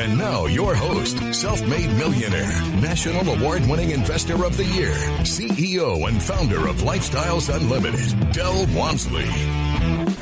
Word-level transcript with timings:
And 0.00 0.16
now, 0.16 0.46
your 0.46 0.76
host, 0.76 1.34
self 1.34 1.60
made 1.66 1.90
millionaire, 1.96 2.62
national 2.80 3.28
award 3.34 3.66
winning 3.66 3.90
investor 3.90 4.44
of 4.44 4.56
the 4.56 4.64
year, 4.64 4.92
CEO 5.22 6.06
and 6.06 6.22
founder 6.22 6.68
of 6.68 6.76
Lifestyles 6.82 7.52
Unlimited, 7.52 8.30
Del 8.30 8.64
Walmsley. 8.76 9.26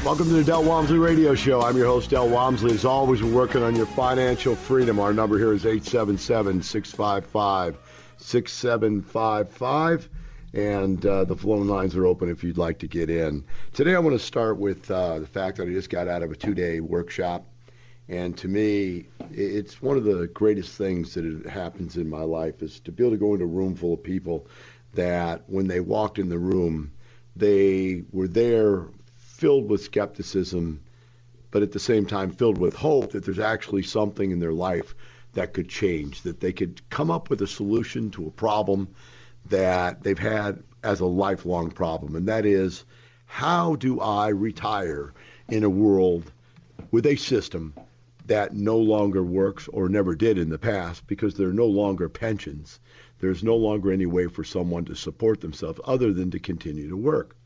Welcome 0.02 0.28
to 0.28 0.32
the 0.32 0.44
Del 0.44 0.64
Walmsley 0.64 0.96
Radio 0.96 1.34
Show. 1.34 1.60
I'm 1.60 1.76
your 1.76 1.88
host, 1.88 2.08
Del 2.08 2.26
Walmsley. 2.26 2.72
As 2.72 2.86
always, 2.86 3.22
we're 3.22 3.34
working 3.34 3.62
on 3.62 3.76
your 3.76 3.84
financial 3.84 4.56
freedom. 4.56 4.98
Our 4.98 5.12
number 5.12 5.36
here 5.36 5.52
is 5.52 5.66
877 5.66 6.62
655 6.62 7.76
6755. 8.16 10.08
And 10.54 11.04
uh, 11.04 11.24
the 11.24 11.36
phone 11.36 11.68
lines 11.68 11.94
are 11.96 12.06
open 12.06 12.30
if 12.30 12.42
you'd 12.42 12.56
like 12.56 12.78
to 12.78 12.88
get 12.88 13.10
in. 13.10 13.44
Today, 13.74 13.94
I 13.94 13.98
want 13.98 14.18
to 14.18 14.24
start 14.24 14.56
with 14.56 14.90
uh, 14.90 15.18
the 15.18 15.26
fact 15.26 15.58
that 15.58 15.68
I 15.68 15.72
just 15.72 15.90
got 15.90 16.08
out 16.08 16.22
of 16.22 16.30
a 16.30 16.34
two 16.34 16.54
day 16.54 16.80
workshop 16.80 17.46
and 18.08 18.36
to 18.38 18.48
me, 18.48 19.06
it's 19.32 19.82
one 19.82 19.96
of 19.96 20.04
the 20.04 20.28
greatest 20.28 20.76
things 20.78 21.14
that 21.14 21.46
happens 21.46 21.96
in 21.96 22.08
my 22.08 22.22
life 22.22 22.62
is 22.62 22.78
to 22.80 22.92
be 22.92 23.02
able 23.02 23.16
to 23.16 23.18
go 23.18 23.32
into 23.32 23.44
a 23.44 23.48
room 23.48 23.74
full 23.74 23.94
of 23.94 24.02
people 24.02 24.46
that 24.94 25.42
when 25.48 25.66
they 25.66 25.80
walked 25.80 26.18
in 26.18 26.28
the 26.28 26.38
room, 26.38 26.92
they 27.34 28.04
were 28.12 28.28
there 28.28 28.84
filled 29.16 29.68
with 29.68 29.82
skepticism, 29.82 30.80
but 31.50 31.62
at 31.62 31.72
the 31.72 31.80
same 31.80 32.06
time 32.06 32.30
filled 32.30 32.58
with 32.58 32.76
hope 32.76 33.12
that 33.12 33.24
there's 33.24 33.40
actually 33.40 33.82
something 33.82 34.30
in 34.30 34.38
their 34.38 34.52
life 34.52 34.94
that 35.34 35.52
could 35.52 35.68
change, 35.68 36.22
that 36.22 36.40
they 36.40 36.52
could 36.52 36.80
come 36.88 37.10
up 37.10 37.28
with 37.28 37.42
a 37.42 37.46
solution 37.46 38.10
to 38.12 38.26
a 38.26 38.30
problem 38.30 38.88
that 39.46 40.02
they've 40.02 40.18
had 40.18 40.62
as 40.82 41.00
a 41.00 41.06
lifelong 41.06 41.70
problem. 41.70 42.14
And 42.14 42.28
that 42.28 42.46
is, 42.46 42.84
how 43.26 43.74
do 43.74 44.00
I 44.00 44.28
retire 44.28 45.12
in 45.48 45.64
a 45.64 45.68
world 45.68 46.30
with 46.90 47.04
a 47.06 47.16
system 47.16 47.74
that 48.26 48.54
no 48.54 48.76
longer 48.76 49.22
works 49.22 49.68
or 49.68 49.88
never 49.88 50.14
did 50.14 50.38
in 50.38 50.48
the 50.48 50.58
past 50.58 51.06
because 51.06 51.34
there 51.34 51.48
are 51.48 51.52
no 51.52 51.66
longer 51.66 52.08
pensions. 52.08 52.80
There's 53.18 53.44
no 53.44 53.56
longer 53.56 53.90
any 53.90 54.06
way 54.06 54.26
for 54.26 54.44
someone 54.44 54.84
to 54.86 54.96
support 54.96 55.40
themselves 55.40 55.80
other 55.84 56.12
than 56.12 56.30
to 56.32 56.38
continue 56.38 56.88
to 56.88 56.96
work. 56.96 57.36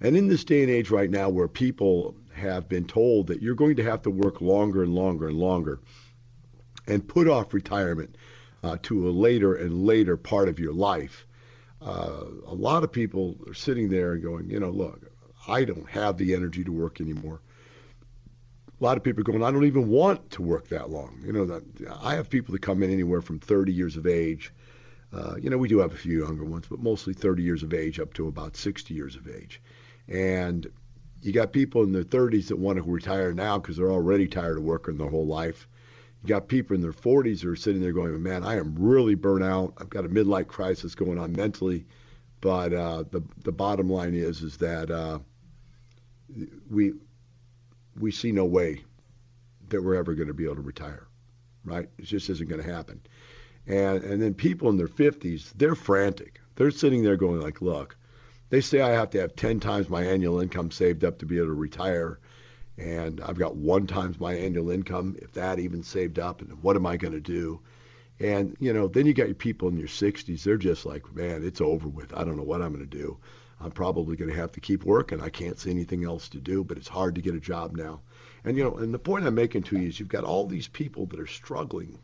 And 0.00 0.16
in 0.16 0.28
this 0.28 0.44
day 0.44 0.62
and 0.62 0.70
age 0.70 0.90
right 0.90 1.10
now 1.10 1.28
where 1.28 1.48
people 1.48 2.16
have 2.34 2.68
been 2.68 2.86
told 2.86 3.26
that 3.26 3.42
you're 3.42 3.54
going 3.54 3.76
to 3.76 3.84
have 3.84 4.02
to 4.02 4.10
work 4.10 4.40
longer 4.40 4.82
and 4.82 4.94
longer 4.94 5.28
and 5.28 5.38
longer 5.38 5.80
and 6.86 7.06
put 7.06 7.28
off 7.28 7.54
retirement 7.54 8.16
uh, 8.62 8.76
to 8.82 9.08
a 9.08 9.10
later 9.10 9.54
and 9.54 9.84
later 9.86 10.16
part 10.16 10.48
of 10.48 10.58
your 10.58 10.72
life, 10.72 11.26
uh, 11.80 12.24
a 12.46 12.54
lot 12.54 12.84
of 12.84 12.92
people 12.92 13.36
are 13.46 13.54
sitting 13.54 13.88
there 13.88 14.12
and 14.12 14.22
going, 14.22 14.48
you 14.48 14.58
know, 14.58 14.70
look, 14.70 15.00
I 15.46 15.64
don't 15.64 15.88
have 15.90 16.16
the 16.16 16.34
energy 16.34 16.64
to 16.64 16.72
work 16.72 17.00
anymore 17.00 17.40
a 18.82 18.84
lot 18.84 18.96
of 18.96 19.04
people 19.04 19.20
are 19.20 19.24
going, 19.24 19.44
I 19.44 19.50
don't 19.52 19.64
even 19.64 19.88
want 19.88 20.28
to 20.32 20.42
work 20.42 20.68
that 20.68 20.90
long. 20.90 21.22
You 21.24 21.32
know, 21.32 21.44
that 21.46 21.62
I 22.02 22.16
have 22.16 22.28
people 22.28 22.52
that 22.52 22.62
come 22.62 22.82
in 22.82 22.92
anywhere 22.92 23.22
from 23.22 23.38
30 23.38 23.72
years 23.72 23.96
of 23.96 24.08
age. 24.08 24.52
Uh, 25.12 25.36
you 25.40 25.50
know, 25.50 25.56
we 25.56 25.68
do 25.68 25.78
have 25.78 25.92
a 25.92 25.96
few 25.96 26.24
younger 26.24 26.44
ones, 26.44 26.66
but 26.68 26.80
mostly 26.80 27.14
30 27.14 27.44
years 27.44 27.62
of 27.62 27.72
age 27.72 28.00
up 28.00 28.12
to 28.14 28.26
about 28.26 28.56
60 28.56 28.92
years 28.92 29.14
of 29.14 29.28
age. 29.28 29.62
And 30.08 30.66
you 31.20 31.32
got 31.32 31.52
people 31.52 31.84
in 31.84 31.92
their 31.92 32.02
30s 32.02 32.48
that 32.48 32.58
want 32.58 32.76
to 32.76 32.82
retire 32.82 33.32
now 33.32 33.56
because 33.56 33.76
they're 33.76 33.92
already 33.92 34.26
tired 34.26 34.58
of 34.58 34.64
working 34.64 34.98
their 34.98 35.10
whole 35.10 35.26
life. 35.28 35.68
You 36.24 36.28
got 36.28 36.48
people 36.48 36.74
in 36.74 36.82
their 36.82 36.92
40s 36.92 37.40
who 37.40 37.52
are 37.52 37.56
sitting 37.56 37.80
there 37.80 37.92
going, 37.92 38.20
man, 38.20 38.42
I 38.42 38.56
am 38.56 38.74
really 38.76 39.14
burnt 39.14 39.44
out. 39.44 39.74
I've 39.78 39.90
got 39.90 40.06
a 40.06 40.08
midlife 40.08 40.48
crisis 40.48 40.96
going 40.96 41.20
on 41.20 41.32
mentally. 41.32 41.86
But 42.40 42.72
uh, 42.72 43.04
the 43.08 43.22
the 43.44 43.52
bottom 43.52 43.88
line 43.88 44.14
is 44.14 44.42
is 44.42 44.56
that 44.56 44.90
uh, 44.90 45.20
we 46.68 46.94
we 47.98 48.10
see 48.10 48.32
no 48.32 48.44
way 48.44 48.82
that 49.68 49.82
we're 49.82 49.94
ever 49.94 50.14
going 50.14 50.28
to 50.28 50.34
be 50.34 50.44
able 50.44 50.56
to 50.56 50.60
retire, 50.60 51.06
right? 51.64 51.88
It 51.98 52.04
just 52.04 52.30
isn't 52.30 52.48
going 52.48 52.62
to 52.62 52.72
happen. 52.72 53.00
And 53.66 54.02
and 54.02 54.20
then 54.20 54.34
people 54.34 54.68
in 54.70 54.76
their 54.76 54.88
50s, 54.88 55.52
they're 55.56 55.74
frantic. 55.74 56.40
They're 56.56 56.70
sitting 56.70 57.02
there 57.02 57.16
going 57.16 57.40
like, 57.40 57.62
look, 57.62 57.96
they 58.50 58.60
say 58.60 58.80
I 58.80 58.90
have 58.90 59.10
to 59.10 59.20
have 59.20 59.36
10 59.36 59.60
times 59.60 59.88
my 59.88 60.04
annual 60.04 60.40
income 60.40 60.70
saved 60.70 61.04
up 61.04 61.18
to 61.18 61.26
be 61.26 61.38
able 61.38 61.48
to 61.48 61.54
retire, 61.54 62.18
and 62.76 63.20
I've 63.20 63.38
got 63.38 63.56
one 63.56 63.86
times 63.86 64.20
my 64.20 64.34
annual 64.34 64.70
income, 64.70 65.16
if 65.22 65.32
that 65.32 65.58
even 65.58 65.82
saved 65.82 66.18
up, 66.18 66.40
and 66.42 66.62
what 66.62 66.76
am 66.76 66.86
I 66.86 66.96
going 66.96 67.14
to 67.14 67.20
do? 67.20 67.60
And 68.18 68.56
you 68.60 68.72
know, 68.72 68.88
then 68.88 69.06
you 69.06 69.14
got 69.14 69.28
your 69.28 69.34
people 69.34 69.68
in 69.68 69.78
your 69.78 69.88
60s. 69.88 70.42
They're 70.42 70.56
just 70.56 70.84
like, 70.84 71.14
man, 71.14 71.44
it's 71.44 71.60
over 71.60 71.88
with. 71.88 72.14
I 72.14 72.24
don't 72.24 72.36
know 72.36 72.42
what 72.42 72.62
I'm 72.62 72.74
going 72.74 72.88
to 72.88 72.98
do. 72.98 73.18
I'm 73.62 73.70
probably 73.70 74.16
going 74.16 74.30
to 74.30 74.36
have 74.36 74.52
to 74.52 74.60
keep 74.60 74.84
working. 74.84 75.20
I 75.20 75.28
can't 75.28 75.58
see 75.58 75.70
anything 75.70 76.04
else 76.04 76.28
to 76.30 76.38
do, 76.38 76.64
but 76.64 76.78
it's 76.78 76.88
hard 76.88 77.14
to 77.14 77.22
get 77.22 77.34
a 77.34 77.40
job 77.40 77.76
now. 77.76 78.00
And 78.44 78.56
you 78.56 78.64
know, 78.64 78.74
and 78.76 78.92
the 78.92 78.98
point 78.98 79.26
I'm 79.26 79.34
making 79.34 79.62
to 79.64 79.78
you 79.78 79.88
is 79.88 80.00
you've 80.00 80.08
got 80.08 80.24
all 80.24 80.46
these 80.46 80.68
people 80.68 81.06
that 81.06 81.20
are 81.20 81.26
struggling, 81.26 81.98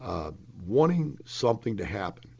uh, 0.00 0.32
wanting 0.66 1.18
something 1.24 1.78
to 1.78 1.84
happen, 1.84 2.30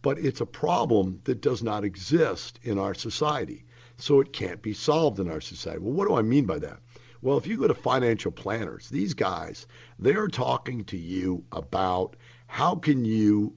but 0.00 0.18
it's 0.18 0.40
a 0.40 0.46
problem 0.46 1.20
that 1.24 1.40
does 1.40 1.62
not 1.62 1.84
exist 1.84 2.60
in 2.62 2.78
our 2.78 2.94
society, 2.94 3.64
so 3.96 4.20
it 4.20 4.32
can't 4.32 4.62
be 4.62 4.74
solved 4.74 5.18
in 5.18 5.30
our 5.30 5.40
society. 5.40 5.80
Well, 5.80 5.92
what 5.92 6.06
do 6.06 6.14
I 6.14 6.22
mean 6.22 6.44
by 6.44 6.60
that? 6.60 6.78
Well, 7.20 7.38
if 7.38 7.46
you 7.46 7.56
go 7.56 7.66
to 7.66 7.74
financial 7.74 8.30
planners, 8.30 8.90
these 8.90 9.14
guys, 9.14 9.66
they 9.98 10.14
are 10.14 10.28
talking 10.28 10.84
to 10.84 10.98
you 10.98 11.44
about 11.52 12.16
how 12.46 12.76
can 12.76 13.04
you 13.04 13.54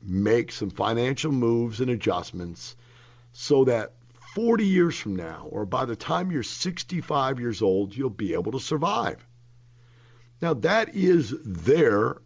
make 0.00 0.52
some 0.52 0.70
financial 0.70 1.32
moves 1.32 1.80
and 1.80 1.90
adjustments 1.90 2.76
so 3.32 3.64
that 3.64 3.94
40 4.34 4.66
years 4.66 4.98
from 4.98 5.16
now, 5.16 5.48
or 5.50 5.66
by 5.66 5.84
the 5.84 5.96
time 5.96 6.30
you're 6.30 6.42
65 6.42 7.40
years 7.40 7.62
old, 7.62 7.96
you'll 7.96 8.10
be 8.10 8.34
able 8.34 8.52
to 8.52 8.60
survive. 8.60 9.24
Now, 10.40 10.54
that 10.54 10.94
is 10.94 11.34
their 11.44 12.16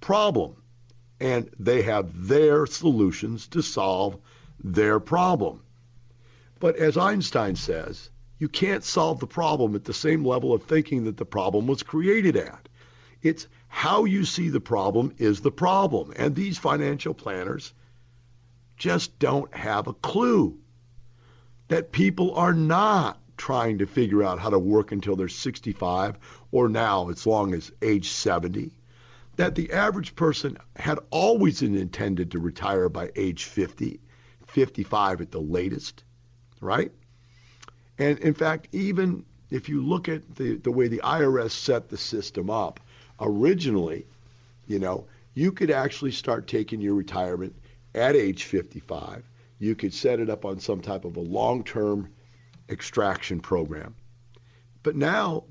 problem, 0.00 0.62
and 1.20 1.50
they 1.58 1.82
have 1.82 2.28
their 2.28 2.66
solutions 2.66 3.48
to 3.48 3.62
solve 3.62 4.18
their 4.62 5.00
problem. 5.00 5.62
But 6.60 6.76
as 6.76 6.96
Einstein 6.96 7.56
says, 7.56 8.10
you 8.38 8.48
can't 8.48 8.84
solve 8.84 9.20
the 9.20 9.26
problem 9.26 9.74
at 9.74 9.84
the 9.84 9.94
same 9.94 10.24
level 10.24 10.52
of 10.52 10.64
thinking 10.64 11.04
that 11.04 11.16
the 11.16 11.24
problem 11.24 11.66
was 11.66 11.82
created 11.82 12.36
at. 12.36 12.68
It's 13.22 13.46
how 13.68 14.04
you 14.04 14.24
see 14.24 14.48
the 14.48 14.60
problem 14.60 15.14
is 15.18 15.40
the 15.40 15.50
problem. 15.50 16.12
And 16.16 16.34
these 16.34 16.58
financial 16.58 17.14
planners 17.14 17.72
just 18.76 19.18
don't 19.18 19.52
have 19.54 19.86
a 19.86 19.92
clue 19.92 20.58
that 21.68 21.92
people 21.92 22.34
are 22.34 22.52
not 22.52 23.20
trying 23.36 23.78
to 23.78 23.86
figure 23.86 24.22
out 24.22 24.38
how 24.38 24.50
to 24.50 24.58
work 24.58 24.92
until 24.92 25.16
they're 25.16 25.28
65 25.28 26.18
or 26.50 26.68
now 26.68 27.08
as 27.08 27.26
long 27.26 27.54
as 27.54 27.70
age 27.82 28.08
70. 28.10 28.72
That 29.36 29.54
the 29.54 29.72
average 29.72 30.16
person 30.16 30.58
had 30.74 30.98
always 31.10 31.62
intended 31.62 32.32
to 32.32 32.40
retire 32.40 32.88
by 32.88 33.10
age 33.14 33.44
50, 33.44 34.00
55 34.46 35.20
at 35.20 35.30
the 35.30 35.40
latest, 35.40 36.02
right? 36.60 36.90
And 37.98 38.18
in 38.18 38.34
fact, 38.34 38.68
even 38.72 39.24
if 39.50 39.68
you 39.68 39.80
look 39.80 40.08
at 40.08 40.34
the, 40.34 40.56
the 40.56 40.72
way 40.72 40.88
the 40.88 41.02
IRS 41.04 41.50
set 41.50 41.88
the 41.88 41.96
system 41.96 42.50
up, 42.50 42.80
originally, 43.20 44.06
you 44.66 44.78
know, 44.78 45.06
you 45.34 45.52
could 45.52 45.70
actually 45.70 46.10
start 46.10 46.48
taking 46.48 46.80
your 46.80 46.94
retirement 46.94 47.54
at 47.94 48.16
age 48.16 48.44
55 48.44 49.24
you 49.58 49.74
could 49.74 49.92
set 49.92 50.20
it 50.20 50.30
up 50.30 50.44
on 50.44 50.60
some 50.60 50.80
type 50.80 51.04
of 51.04 51.16
a 51.16 51.20
long-term 51.20 52.12
extraction 52.68 53.40
program. 53.40 53.94
But 54.82 54.96
now 54.96 55.44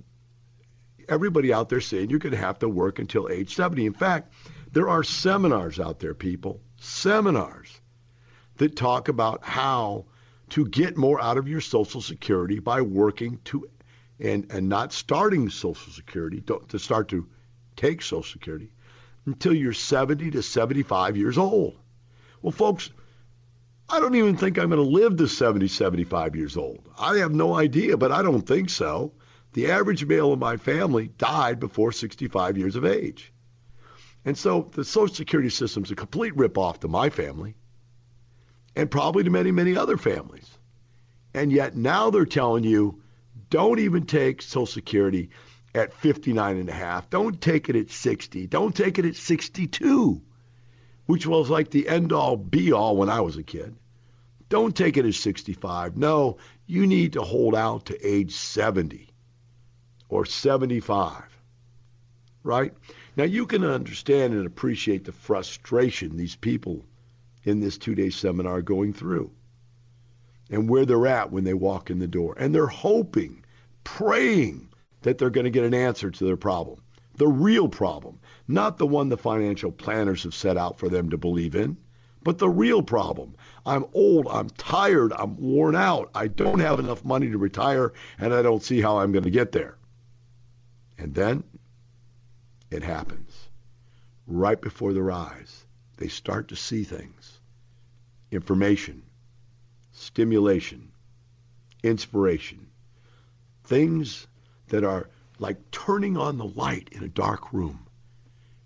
everybody 1.10 1.54
out 1.54 1.70
there 1.70 1.82
saying 1.82 2.10
you're 2.10 2.20
going 2.20 2.32
to 2.32 2.38
have 2.38 2.60
to 2.60 2.70
work 2.70 3.00
until 3.00 3.30
age 3.30 3.56
70. 3.56 3.86
In 3.86 3.94
fact, 3.94 4.34
there 4.72 4.90
are 4.90 5.04
seminars 5.04 5.80
out 5.80 6.00
there, 6.00 6.14
people, 6.14 6.62
seminars 6.80 7.82
that 8.58 8.76
talk 8.76 9.08
about 9.08 9.44
how 9.44 10.06
to 10.50 10.66
get 10.66 10.98
more 10.98 11.22
out 11.22 11.38
of 11.38 11.48
your 11.48 11.62
Social 11.62 12.02
Security 12.02 12.60
by 12.60 12.82
working 12.82 13.40
to 13.46 13.68
and, 14.20 14.52
and 14.52 14.68
not 14.68 14.94
starting 14.94 15.50
Social 15.50 15.92
Security, 15.94 16.42
to 16.70 16.80
start 16.80 17.10
to 17.10 17.28
take 17.76 18.02
Social 18.02 18.24
Security 18.24 18.72
until 19.26 19.54
you're 19.54 19.74
70 19.74 20.32
to 20.32 20.42
75 20.42 21.18
years 21.18 21.38
old. 21.38 21.78
Well, 22.42 22.52
folks, 22.52 22.90
I 23.90 24.00
don't 24.00 24.16
even 24.16 24.36
think 24.36 24.58
I'm 24.58 24.70
going 24.70 24.84
to 24.84 24.90
live 24.90 25.16
to 25.18 25.28
70, 25.28 25.68
75 25.70 26.36
years 26.36 26.58
old. 26.58 26.90
I 27.00 27.18
have 27.18 27.34
no 27.34 27.56
idea, 27.56 27.96
but 27.96 28.12
I 28.12 28.22
don't 28.22 28.42
think 28.42 28.70
so. 28.70 29.14
The 29.54 29.72
average 29.72 30.06
male 30.06 30.34
in 30.34 30.40
my 30.40 30.58
family 30.58 31.08
died 31.08 31.60
before 31.60 31.92
65 31.92 32.58
years 32.58 32.76
of 32.76 32.86
age. 32.86 33.32
And 34.26 34.38
so 34.38 34.70
the 34.74 34.84
Social 34.84 35.16
Security 35.16 35.50
system 35.50 35.84
is 35.84 35.92
a 35.92 35.96
complete 35.96 36.36
ripoff 36.36 36.80
to 36.80 36.90
my 36.90 37.10
family 37.10 37.56
and 38.76 38.92
probably 38.92 39.24
to 39.24 39.30
many, 39.30 39.52
many 39.52 39.78
other 39.78 39.96
families. 39.96 40.50
And 41.34 41.52
yet 41.52 41.76
now 41.76 42.10
they're 42.10 42.26
telling 42.26 42.66
you 42.66 43.02
don't 43.50 43.80
even 43.80 44.06
take 44.06 44.42
Social 44.42 44.66
Security 44.66 45.30
at 45.74 45.94
59 45.94 46.58
and 46.58 46.70
a 46.70 46.74
half. 46.74 47.10
Don't 47.10 47.40
take 47.40 47.70
it 47.70 47.78
at 47.78 47.90
60. 47.90 48.48
Don't 48.48 48.76
take 48.76 49.00
it 49.00 49.06
at 49.06 49.16
62, 49.16 50.22
which 51.08 51.26
was 51.26 51.50
like 51.50 51.72
the 51.72 51.88
end 51.90 52.14
all 52.14 52.38
be 52.38 52.72
all 52.72 52.96
when 52.96 53.10
I 53.10 53.22
was 53.22 53.36
a 53.38 53.44
kid. 53.44 53.76
Don't 54.50 54.76
take 54.76 54.98
it 54.98 55.06
as 55.06 55.18
65. 55.18 55.98
No, 55.98 56.38
you 56.68 56.86
need 56.86 57.14
to 57.14 57.22
hold 57.22 57.56
out 57.56 57.88
to 57.88 58.08
age 58.08 58.34
70 58.34 59.10
or 60.10 60.26
75. 60.26 61.24
Right? 62.44 62.74
Now 63.16 63.24
you 63.24 63.46
can 63.46 63.64
understand 63.64 64.34
and 64.34 64.46
appreciate 64.46 65.04
the 65.04 65.12
frustration 65.12 66.16
these 66.16 66.36
people 66.36 66.86
in 67.44 67.60
this 67.60 67.78
two-day 67.78 68.10
seminar 68.10 68.58
are 68.58 68.62
going 68.62 68.94
through 68.94 69.32
and 70.50 70.70
where 70.70 70.86
they're 70.86 71.08
at 71.08 71.32
when 71.32 71.44
they 71.44 71.54
walk 71.54 71.90
in 71.90 72.00
the 72.00 72.08
door. 72.08 72.36
And 72.38 72.54
they're 72.54 72.68
hoping, 72.68 73.44
praying 73.84 74.70
that 75.02 75.18
they're 75.18 75.30
going 75.30 75.46
to 75.46 75.52
get 75.52 75.66
an 75.66 75.74
answer 75.74 76.10
to 76.10 76.26
their 76.26 76.38
problem. 76.38 76.82
The 77.18 77.28
real 77.28 77.68
problem, 77.68 78.20
not 78.48 78.78
the 78.78 78.88
one 78.88 79.10
the 79.10 79.18
financial 79.18 79.72
planners 79.72 80.24
have 80.24 80.36
set 80.36 80.56
out 80.56 80.78
for 80.80 80.88
them 80.88 81.10
to 81.10 81.18
believe 81.18 81.56
in, 81.56 81.78
but 82.24 82.38
the 82.38 82.50
real 82.50 82.84
problem. 82.84 83.36
I'm 83.66 83.86
old, 83.94 84.28
I'm 84.30 84.50
tired, 84.52 85.14
I'm 85.14 85.36
worn 85.38 85.76
out, 85.76 86.12
I 86.14 86.28
don't 86.28 86.60
have 86.60 86.80
enough 86.80 87.04
money 87.04 87.30
to 87.32 87.38
retire, 87.38 87.94
and 88.20 88.34
I 88.34 88.42
don't 88.42 88.64
see 88.64 88.82
how 88.82 89.00
I'm 89.00 89.12
going 89.12 89.24
to 89.24 89.32
get 89.32 89.52
there. 89.52 89.78
And 90.98 91.14
then 91.16 91.44
it 92.70 92.84
happens. 92.84 93.50
Right 94.28 94.60
before 94.60 94.94
their 94.94 95.12
eyes, 95.12 95.66
they 95.98 96.10
start 96.10 96.50
to 96.50 96.56
see 96.56 96.84
things. 96.84 97.40
Information, 98.32 99.04
stimulation, 99.92 100.92
inspiration, 101.82 102.68
things 103.64 104.28
that 104.68 104.84
are 104.84 105.10
like 105.40 105.72
turning 105.72 106.18
on 106.18 106.38
the 106.38 106.46
light 106.46 106.90
in 106.92 107.04
a 107.04 107.10
dark 107.10 107.54
room. 107.54 107.88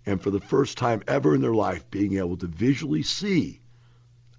And 0.04 0.20
for 0.20 0.30
the 0.30 0.40
first 0.40 0.78
time 0.78 1.02
ever 1.06 1.34
in 1.34 1.40
their 1.40 1.54
life, 1.54 1.90
being 1.90 2.16
able 2.18 2.36
to 2.38 2.46
visually 2.46 3.02
see 3.02 3.60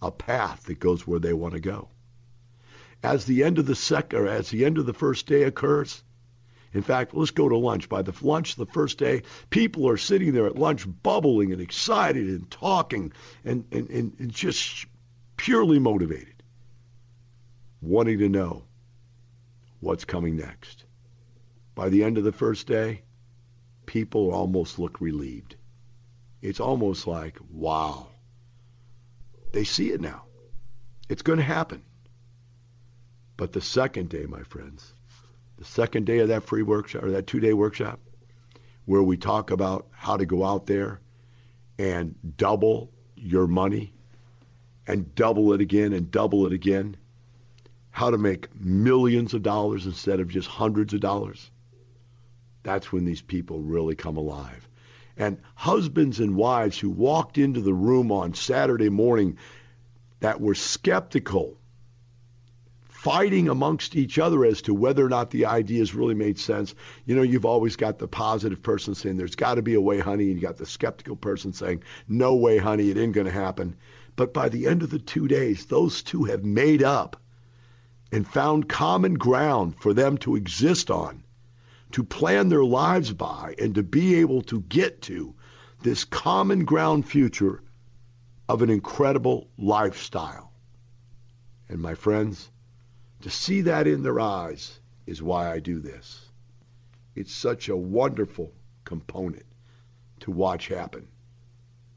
a 0.01 0.11
path 0.11 0.63
that 0.63 0.79
goes 0.79 1.07
where 1.07 1.19
they 1.19 1.33
want 1.33 1.53
to 1.53 1.59
go. 1.59 1.89
As 3.01 3.25
the 3.25 3.43
end 3.43 3.59
of 3.59 3.65
the 3.65 3.75
second, 3.75 4.19
or 4.19 4.27
as 4.27 4.49
the 4.49 4.65
end 4.65 4.77
of 4.77 4.85
the 4.85 4.93
first 4.93 5.25
day 5.25 5.43
occurs, 5.43 6.03
in 6.73 6.81
fact, 6.81 7.13
let's 7.13 7.31
go 7.31 7.47
to 7.47 7.57
lunch. 7.57 7.87
By 7.87 8.01
the 8.01 8.13
lunch 8.21 8.55
the 8.55 8.65
first 8.65 8.97
day, 8.97 9.21
people 9.49 9.87
are 9.87 9.97
sitting 9.97 10.33
there 10.33 10.47
at 10.47 10.57
lunch 10.57 10.85
bubbling 11.03 11.51
and 11.51 11.61
excited 11.61 12.27
and 12.27 12.49
talking 12.49 13.13
and, 13.45 13.65
and, 13.71 13.89
and, 13.89 14.13
and 14.19 14.33
just 14.33 14.85
purely 15.37 15.79
motivated, 15.79 16.41
wanting 17.81 18.19
to 18.19 18.29
know 18.29 18.63
what's 19.81 20.05
coming 20.05 20.37
next. 20.37 20.85
By 21.75 21.89
the 21.89 22.03
end 22.03 22.17
of 22.17 22.23
the 22.23 22.31
first 22.31 22.67
day, 22.67 23.01
people 23.85 24.31
almost 24.31 24.79
look 24.79 25.01
relieved. 25.01 25.55
It's 26.41 26.59
almost 26.59 27.07
like, 27.07 27.37
wow. 27.51 28.07
They 29.51 29.63
see 29.63 29.91
it 29.91 30.01
now. 30.01 30.23
It's 31.09 31.21
going 31.21 31.37
to 31.37 31.43
happen. 31.43 31.83
But 33.37 33.53
the 33.53 33.61
second 33.61 34.09
day, 34.09 34.25
my 34.25 34.43
friends, 34.43 34.93
the 35.57 35.65
second 35.65 36.05
day 36.05 36.19
of 36.19 36.27
that 36.27 36.43
free 36.43 36.63
workshop 36.63 37.03
or 37.03 37.11
that 37.11 37.27
two-day 37.27 37.53
workshop, 37.53 37.99
where 38.85 39.01
we 39.01 39.17
talk 39.17 39.51
about 39.51 39.87
how 39.91 40.17
to 40.17 40.25
go 40.25 40.43
out 40.43 40.67
there 40.67 40.99
and 41.79 42.15
double 42.37 42.91
your 43.15 43.47
money 43.47 43.93
and 44.85 45.15
double 45.15 45.53
it 45.53 45.61
again 45.61 45.93
and 45.93 46.11
double 46.11 46.45
it 46.45 46.53
again, 46.53 46.97
how 47.91 48.11
to 48.11 48.17
make 48.17 48.53
millions 48.59 49.33
of 49.33 49.41
dollars 49.43 49.85
instead 49.85 50.19
of 50.19 50.27
just 50.27 50.47
hundreds 50.47 50.93
of 50.93 50.99
dollars. 50.99 51.49
That's 52.63 52.91
when 52.91 53.05
these 53.05 53.21
people 53.21 53.59
really 53.59 53.95
come 53.95 54.17
alive. 54.17 54.67
And 55.15 55.37
husbands 55.55 56.19
and 56.19 56.35
wives 56.35 56.79
who 56.79 56.89
walked 56.89 57.37
into 57.37 57.61
the 57.61 57.73
room 57.73 58.11
on 58.11 58.33
Saturday 58.33 58.89
morning 58.89 59.37
that 60.21 60.41
were 60.41 60.55
skeptical 60.55 61.57
fighting 63.03 63.49
amongst 63.49 63.97
each 63.97 64.17
other 64.17 64.45
as 64.45 64.61
to 64.61 64.73
whether 64.73 65.05
or 65.05 65.09
not 65.09 65.29
the 65.29 65.45
ideas 65.45 65.93
really 65.93 66.15
made 66.15 66.39
sense. 66.39 66.73
You 67.05 67.17
know, 67.17 67.21
you've 67.21 67.43
always 67.43 67.75
got 67.75 67.99
the 67.99 68.07
positive 68.07 68.63
person 68.63 68.95
saying, 68.95 69.17
there's 69.17 69.35
got 69.35 69.55
to 69.55 69.61
be 69.61 69.73
a 69.73 69.81
way, 69.81 69.99
honey, 69.99 70.27
and 70.27 70.35
you 70.35 70.41
got 70.41 70.55
the 70.55 70.65
skeptical 70.65 71.17
person 71.17 71.51
saying, 71.51 71.83
no 72.07 72.35
way, 72.35 72.57
honey, 72.57 72.89
it 72.89 72.97
ain't 72.97 73.11
going 73.11 73.27
to 73.27 73.33
happen. 73.33 73.75
But 74.15 74.33
by 74.33 74.47
the 74.47 74.67
end 74.67 74.83
of 74.83 74.89
the 74.89 74.99
two 74.99 75.27
days, 75.27 75.65
those 75.65 76.01
two 76.01 76.23
have 76.23 76.45
made 76.45 76.81
up 76.81 77.17
and 78.13 78.25
found 78.25 78.69
common 78.69 79.15
ground 79.15 79.75
for 79.81 79.93
them 79.93 80.17
to 80.19 80.37
exist 80.37 80.89
on, 80.89 81.22
to 81.93 82.03
plan 82.03 82.49
their 82.49 82.63
lives 82.63 83.13
by, 83.13 83.55
and 83.59 83.75
to 83.75 83.83
be 83.83 84.15
able 84.15 84.41
to 84.41 84.61
get 84.61 85.01
to 85.03 85.33
this 85.81 86.03
common 86.05 86.65
ground 86.65 87.07
future 87.07 87.61
of 88.49 88.61
an 88.61 88.69
incredible 88.69 89.47
lifestyle. 89.57 90.51
And 91.69 91.79
my 91.79 91.95
friends, 91.95 92.49
to 93.21 93.29
see 93.29 93.61
that 93.61 93.87
in 93.87 94.03
their 94.03 94.19
eyes 94.19 94.79
is 95.05 95.21
why 95.21 95.51
I 95.51 95.59
do 95.59 95.79
this. 95.79 96.29
It's 97.15 97.33
such 97.33 97.69
a 97.69 97.75
wonderful 97.75 98.51
component 98.85 99.45
to 100.21 100.31
watch 100.31 100.67
happen 100.67 101.07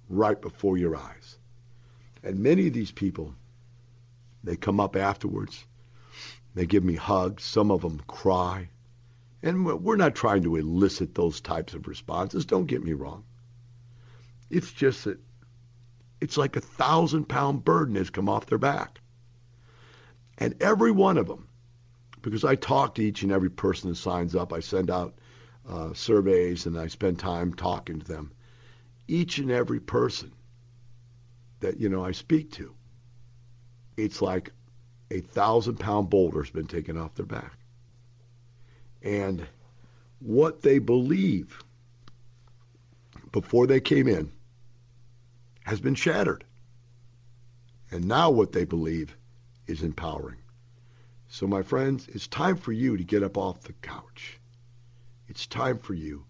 right 0.09 0.41
before 0.41 0.77
your 0.77 0.95
eyes. 0.95 1.39
And 2.23 2.41
many 2.41 2.67
of 2.67 2.75
these 2.75 2.93
people, 2.93 3.35
they 4.45 4.57
come 4.57 4.79
up 4.79 4.95
afterwards. 4.95 5.65
They 6.55 6.67
give 6.67 6.85
me 6.85 6.97
hugs. 6.97 7.45
Some 7.45 7.71
of 7.71 7.83
them 7.83 8.01
cry. 8.07 8.69
And 9.47 9.65
we're 9.65 9.95
not 9.95 10.17
trying 10.17 10.43
to 10.43 10.57
elicit 10.57 11.15
those 11.15 11.41
types 11.41 11.75
of 11.75 11.87
responses. 11.87 12.47
Don't 12.47 12.67
get 12.67 12.83
me 12.83 12.95
wrong. 12.95 13.23
It's 14.51 14.73
just 14.73 15.05
that 15.05 15.21
it's 16.21 16.37
like 16.37 16.57
a 16.57 16.61
thousand 16.61 17.29
pound 17.29 17.65
burden 17.65 17.95
has 17.95 18.11
come 18.11 18.29
off 18.29 18.47
their 18.47 18.59
back. 18.59 19.01
And 20.37 20.61
every 20.61 20.91
one 20.91 21.17
of 21.17 21.29
them, 21.29 21.47
because 22.23 22.45
I 22.45 22.57
talk 22.57 22.97
to 22.97 23.05
each 23.05 23.23
and 23.23 23.31
every 23.31 23.49
person 23.49 23.91
that 23.91 23.95
signs 23.95 24.35
up, 24.35 24.53
I 24.53 24.59
send 24.59 24.91
out 24.91 25.15
uh, 25.69 25.95
surveys 25.95 26.67
and 26.67 26.77
I 26.77 26.89
spend 26.89 27.21
time 27.21 27.55
talking 27.55 28.01
to 28.01 28.05
them. 28.05 28.33
Each 29.07 29.39
and 29.39 29.53
every 29.53 29.79
person 29.79 30.33
that 31.61 31.79
you 31.79 31.89
know 31.89 32.05
I 32.05 32.11
speak 32.11 32.51
to, 32.55 32.75
it's 33.97 34.21
like 34.21 34.51
a 35.13 35.21
thousand 35.21 35.77
pound 35.77 36.11
boulder 36.11 36.43
has 36.43 36.51
been 36.51 36.67
taken 36.67 36.97
off 36.99 37.15
their 37.15 37.27
back. 37.27 37.57
And 39.07 39.47
what 40.19 40.63
they 40.63 40.81
believe 40.81 41.63
before 43.31 43.69
they 43.69 43.81
came 43.81 44.09
in 44.09 44.33
has 45.65 45.81
been 45.81 45.95
shattered. 45.95 46.43
And 47.93 48.09
now 48.09 48.31
what 48.31 48.51
they 48.51 48.65
believe 48.65 49.17
is 49.69 49.85
empowering. 49.85 50.39
So, 51.29 51.47
my 51.47 51.63
friends, 51.63 52.09
it's 52.09 52.27
time 52.27 52.57
for 52.57 52.73
you 52.73 52.97
to 52.97 53.05
get 53.05 53.23
up 53.23 53.39
off 53.39 53.61
the 53.61 53.75
couch. 53.75 54.41
It's 55.29 55.47
time 55.47 55.79
for 55.79 55.95
you 55.95 56.25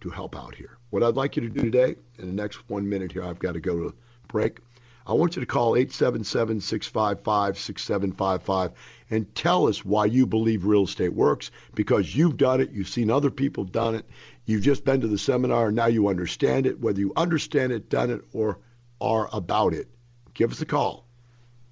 to 0.00 0.08
help 0.08 0.34
out 0.34 0.54
here. 0.54 0.78
What 0.88 1.02
I'd 1.02 1.14
like 1.16 1.36
you 1.36 1.42
to 1.42 1.48
do 1.50 1.70
today, 1.70 1.96
in 2.18 2.26
the 2.26 2.42
next 2.42 2.70
one 2.70 2.88
minute 2.88 3.12
here, 3.12 3.22
I've 3.22 3.38
got 3.38 3.52
to 3.52 3.60
go 3.60 3.76
to 3.80 3.94
break. 4.28 4.60
I 5.06 5.12
want 5.12 5.36
you 5.36 5.40
to 5.40 5.46
call 5.46 5.72
877-655-6755 5.72 8.72
and 9.10 9.34
tell 9.34 9.68
us 9.68 9.84
why 9.84 10.06
you 10.06 10.26
believe 10.26 10.64
real 10.64 10.84
estate 10.84 11.14
works 11.14 11.50
because 11.74 12.14
you've 12.14 12.36
done 12.36 12.60
it, 12.60 12.72
you've 12.72 12.88
seen 12.88 13.10
other 13.10 13.30
people 13.30 13.64
done 13.64 13.94
it, 13.94 14.04
you've 14.46 14.62
just 14.62 14.84
been 14.84 15.00
to 15.02 15.08
the 15.08 15.18
seminar 15.18 15.68
and 15.68 15.76
now 15.76 15.86
you 15.86 16.08
understand 16.08 16.66
it, 16.66 16.80
whether 16.80 16.98
you 16.98 17.12
understand 17.16 17.72
it, 17.72 17.88
done 17.88 18.10
it, 18.10 18.22
or 18.32 18.58
are 19.00 19.28
about 19.32 19.74
it. 19.74 19.88
Give 20.34 20.50
us 20.50 20.60
a 20.60 20.66
call 20.66 21.06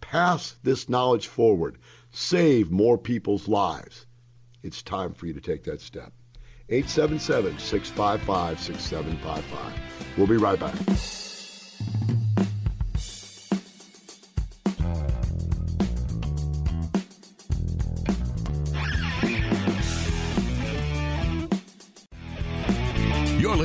pass 0.05 0.55
this 0.62 0.88
knowledge 0.88 1.26
forward, 1.26 1.79
save 2.12 2.71
more 2.71 2.99
people's 2.99 3.49
lives. 3.49 4.07
It's 4.62 4.83
time 4.83 5.12
for 5.12 5.26
you 5.26 5.33
to 5.33 5.41
take 5.41 5.64
that 5.64 5.81
step. 5.81 6.12
877 6.69 7.59
655 7.59 8.61
6755. 8.61 9.75
We'll 10.17 10.26
be 10.26 10.37
right 10.37 10.61
back. 10.61 10.75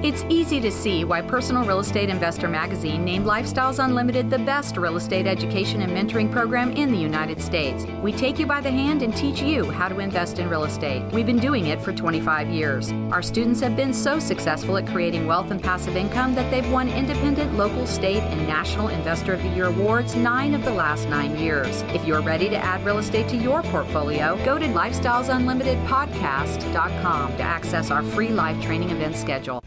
It's 0.00 0.24
easy 0.28 0.60
to 0.60 0.70
see 0.70 1.02
why 1.02 1.22
Personal 1.22 1.64
Real 1.64 1.80
Estate 1.80 2.08
Investor 2.08 2.46
magazine 2.46 3.04
named 3.04 3.26
Lifestyles 3.26 3.84
Unlimited 3.84 4.30
the 4.30 4.38
best 4.38 4.76
real 4.76 4.96
estate 4.96 5.26
education 5.26 5.82
and 5.82 5.90
mentoring 5.90 6.30
program 6.30 6.70
in 6.70 6.92
the 6.92 6.98
United 6.98 7.42
States. 7.42 7.84
We 8.00 8.12
take 8.12 8.38
you 8.38 8.46
by 8.46 8.60
the 8.60 8.70
hand 8.70 9.02
and 9.02 9.12
teach 9.16 9.42
you 9.42 9.68
how 9.72 9.88
to 9.88 9.98
invest 9.98 10.38
in 10.38 10.48
real 10.48 10.62
estate. 10.62 11.02
We've 11.12 11.26
been 11.26 11.40
doing 11.40 11.66
it 11.66 11.82
for 11.82 11.92
25 11.92 12.48
years. 12.48 12.92
Our 13.10 13.22
students 13.22 13.60
have 13.60 13.74
been 13.74 13.92
so 13.92 14.20
successful 14.20 14.76
at 14.76 14.86
creating 14.86 15.26
wealth 15.26 15.50
and 15.50 15.60
passive 15.60 15.96
income 15.96 16.36
that 16.36 16.48
they've 16.52 16.70
won 16.70 16.88
independent, 16.88 17.56
local, 17.56 17.84
state, 17.84 18.22
and 18.22 18.46
national 18.46 18.90
Investor 18.90 19.34
of 19.34 19.42
the 19.42 19.48
Year 19.48 19.66
awards 19.66 20.14
nine 20.14 20.54
of 20.54 20.64
the 20.64 20.70
last 20.70 21.08
nine 21.08 21.36
years. 21.36 21.82
If 21.88 22.06
you're 22.06 22.22
ready 22.22 22.48
to 22.50 22.56
add 22.56 22.84
real 22.84 22.98
estate 22.98 23.28
to 23.30 23.36
your 23.36 23.64
portfolio, 23.64 24.36
go 24.44 24.60
to 24.60 24.66
lifestylesunlimitedpodcast.com 24.66 27.36
to 27.36 27.42
access 27.42 27.90
our 27.90 28.04
free 28.04 28.28
live 28.28 28.62
training 28.62 28.90
event 28.90 29.16
schedule. 29.16 29.60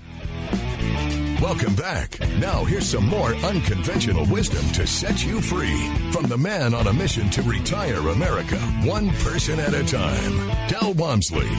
Welcome 1.42 1.74
back. 1.74 2.20
Now, 2.38 2.64
here's 2.64 2.88
some 2.88 3.08
more 3.08 3.34
unconventional 3.38 4.28
wisdom 4.28 4.64
to 4.74 4.86
set 4.86 5.26
you 5.26 5.42
free 5.42 5.90
from 6.12 6.28
the 6.28 6.38
man 6.38 6.76
on 6.76 6.86
a 6.86 6.94
mission 6.94 7.32
to 7.32 7.42
retire 7.42 8.10
America, 8.10 8.60
one 8.84 9.10
person 9.10 9.60
at 9.60 9.74
a 9.74 9.84
time, 9.84 10.68
Del 10.68 10.94
Walmsley. 10.94 11.50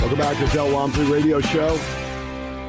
Welcome 0.00 0.18
back 0.18 0.38
to 0.38 0.46
Del 0.54 0.72
Walmsley 0.72 1.04
Radio 1.12 1.42
Show. 1.42 1.78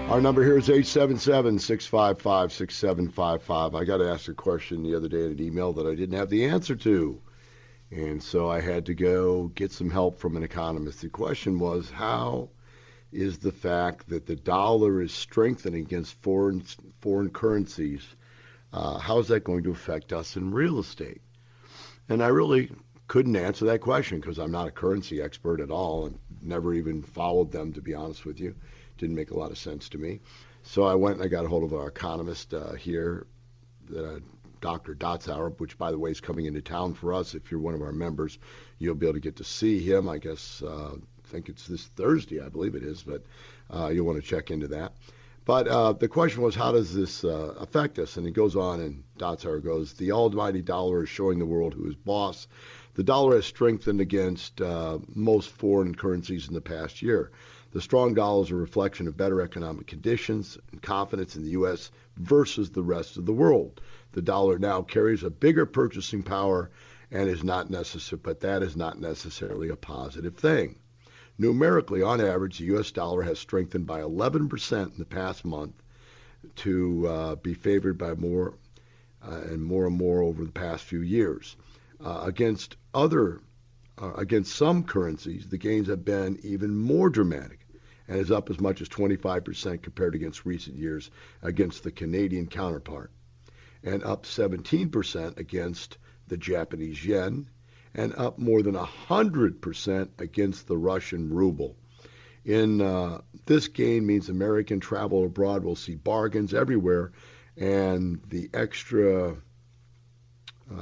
Our 0.09 0.19
number 0.19 0.43
here 0.43 0.57
is 0.57 0.69
877 0.69 1.59
655 1.59 2.51
6755. 2.51 3.73
I 3.73 3.85
got 3.85 3.99
to 3.99 4.11
ask 4.11 4.27
a 4.27 4.33
question 4.33 4.83
the 4.83 4.97
other 4.97 5.07
day 5.07 5.23
in 5.23 5.31
an 5.31 5.41
email 5.41 5.71
that 5.71 5.87
I 5.87 5.95
didn't 5.95 6.17
have 6.17 6.29
the 6.29 6.43
answer 6.43 6.75
to. 6.75 7.21
And 7.91 8.23
so 8.23 8.49
I 8.49 8.61
had 8.61 8.85
to 8.85 8.93
go 8.93 9.47
get 9.49 9.71
some 9.71 9.89
help 9.89 10.17
from 10.17 10.37
an 10.37 10.43
economist. 10.43 11.01
The 11.01 11.09
question 11.09 11.59
was 11.59 11.89
how 11.89 12.49
is 13.11 13.39
the 13.39 13.51
fact 13.51 14.07
that 14.09 14.25
the 14.25 14.35
dollar 14.35 15.01
is 15.01 15.11
strengthening 15.11 15.83
against 15.83 16.21
foreign 16.21 16.63
foreign 17.01 17.29
currencies, 17.29 18.01
uh, 18.71 18.97
how 18.97 19.19
is 19.19 19.27
that 19.27 19.43
going 19.43 19.63
to 19.63 19.71
affect 19.71 20.13
us 20.13 20.37
in 20.37 20.53
real 20.53 20.79
estate? 20.79 21.21
And 22.07 22.23
I 22.23 22.27
really 22.27 22.71
couldn't 23.09 23.35
answer 23.35 23.65
that 23.65 23.81
question 23.81 24.21
because 24.21 24.39
I'm 24.39 24.51
not 24.51 24.69
a 24.69 24.71
currency 24.71 25.21
expert 25.21 25.59
at 25.59 25.69
all 25.69 26.05
and 26.05 26.17
never 26.41 26.73
even 26.73 27.01
followed 27.01 27.51
them, 27.51 27.73
to 27.73 27.81
be 27.81 27.93
honest 27.93 28.25
with 28.25 28.39
you. 28.39 28.55
Didn't 28.97 29.15
make 29.15 29.31
a 29.31 29.37
lot 29.37 29.51
of 29.51 29.57
sense 29.57 29.89
to 29.89 29.97
me. 29.97 30.21
So 30.63 30.83
I 30.83 30.95
went 30.95 31.17
and 31.17 31.25
I 31.25 31.27
got 31.27 31.43
a 31.43 31.49
hold 31.49 31.65
of 31.65 31.73
our 31.73 31.89
economist 31.89 32.53
uh, 32.53 32.73
here 32.73 33.27
that 33.89 34.21
Dr. 34.61 34.95
Dotzour, 34.95 35.59
which, 35.59 35.77
by 35.77 35.91
the 35.91 35.99
way, 35.99 36.11
is 36.11 36.21
coming 36.21 36.45
into 36.45 36.61
town 36.61 36.93
for 36.93 37.13
us. 37.13 37.35
If 37.35 37.51
you're 37.51 37.59
one 37.59 37.73
of 37.73 37.81
our 37.81 37.91
members, 37.91 38.39
you'll 38.79 38.95
be 38.95 39.07
able 39.07 39.15
to 39.15 39.19
get 39.19 39.35
to 39.37 39.43
see 39.43 39.79
him. 39.79 40.07
I 40.07 40.17
guess 40.17 40.63
uh, 40.63 40.93
I 40.93 41.27
think 41.27 41.49
it's 41.49 41.67
this 41.67 41.85
Thursday, 41.87 42.41
I 42.41 42.49
believe 42.49 42.75
it 42.75 42.83
is, 42.83 43.03
but 43.03 43.23
uh, 43.69 43.89
you'll 43.89 44.05
want 44.05 44.21
to 44.21 44.27
check 44.27 44.51
into 44.51 44.67
that. 44.69 44.93
But 45.43 45.67
uh, 45.67 45.93
the 45.93 46.07
question 46.07 46.43
was, 46.43 46.55
how 46.55 46.71
does 46.71 46.93
this 46.93 47.23
uh, 47.23 47.55
affect 47.57 47.97
us? 47.97 48.17
And 48.17 48.27
it 48.27 48.31
goes 48.31 48.55
on, 48.55 48.79
and 48.79 49.03
Dotzour 49.17 49.63
goes, 49.63 49.93
the 49.93 50.11
almighty 50.11 50.61
dollar 50.61 51.03
is 51.03 51.09
showing 51.09 51.39
the 51.39 51.45
world 51.45 51.73
who 51.73 51.87
is 51.87 51.95
boss. 51.95 52.47
The 52.93 53.03
dollar 53.03 53.35
has 53.35 53.45
strengthened 53.45 54.01
against 54.01 54.61
uh, 54.61 54.99
most 55.15 55.49
foreign 55.49 55.95
currencies 55.95 56.47
in 56.47 56.53
the 56.53 56.61
past 56.61 57.01
year. 57.01 57.31
The 57.71 57.81
strong 57.81 58.13
dollar 58.13 58.43
is 58.43 58.51
a 58.51 58.55
reflection 58.55 59.07
of 59.07 59.15
better 59.15 59.41
economic 59.41 59.87
conditions 59.87 60.57
and 60.71 60.81
confidence 60.81 61.35
in 61.35 61.43
the 61.43 61.51
U.S. 61.51 61.89
versus 62.17 62.69
the 62.69 62.83
rest 62.83 63.17
of 63.17 63.25
the 63.25 63.33
world 63.33 63.79
the 64.13 64.21
dollar 64.21 64.59
now 64.59 64.81
carries 64.81 65.23
a 65.23 65.29
bigger 65.29 65.65
purchasing 65.65 66.21
power 66.23 66.69
and 67.11 67.29
is 67.29 67.43
not 67.43 67.69
necessary, 67.69 68.19
but 68.21 68.41
that 68.41 68.61
is 68.61 68.75
not 68.75 68.99
necessarily 68.99 69.69
a 69.69 69.75
positive 69.75 70.35
thing. 70.35 70.75
Numerically, 71.37 72.01
on 72.01 72.19
average, 72.19 72.57
the 72.57 72.65
U.S. 72.65 72.91
dollar 72.91 73.21
has 73.21 73.39
strengthened 73.39 73.87
by 73.87 74.01
11% 74.01 74.91
in 74.91 74.97
the 74.97 75.05
past 75.05 75.45
month 75.45 75.81
to 76.57 77.07
uh, 77.07 77.35
be 77.35 77.53
favored 77.53 77.97
by 77.97 78.13
more 78.15 78.55
uh, 79.25 79.41
and 79.49 79.63
more 79.63 79.87
and 79.87 79.95
more 79.95 80.21
over 80.21 80.43
the 80.43 80.51
past 80.51 80.83
few 80.83 81.01
years. 81.01 81.55
Uh, 82.03 82.23
against 82.25 82.75
other, 82.93 83.39
uh, 84.01 84.13
against 84.13 84.55
some 84.55 84.83
currencies, 84.83 85.47
the 85.47 85.57
gains 85.57 85.87
have 85.87 86.03
been 86.03 86.39
even 86.43 86.75
more 86.75 87.09
dramatic 87.09 87.60
and 88.11 88.19
is 88.19 88.29
up 88.29 88.49
as 88.49 88.59
much 88.59 88.81
as 88.81 88.89
25% 88.89 89.81
compared 89.81 90.15
against 90.15 90.45
recent 90.45 90.75
years 90.75 91.09
against 91.41 91.81
the 91.83 91.91
Canadian 91.91 92.45
counterpart 92.45 93.09
and 93.83 94.03
up 94.03 94.25
17% 94.25 95.37
against 95.37 95.97
the 96.27 96.35
Japanese 96.35 97.05
yen 97.05 97.47
and 97.95 98.13
up 98.15 98.37
more 98.37 98.61
than 98.63 98.75
100% 98.75 100.09
against 100.19 100.67
the 100.67 100.77
Russian 100.77 101.29
ruble. 101.29 101.77
In 102.43 102.81
uh, 102.81 103.21
this 103.45 103.69
gain 103.69 104.05
means 104.05 104.27
American 104.27 104.81
travel 104.81 105.25
abroad 105.25 105.63
will 105.63 105.77
see 105.77 105.95
bargains 105.95 106.53
everywhere, 106.53 107.13
and 107.55 108.19
the 108.27 108.49
extra 108.53 109.29
uh, 109.29 109.35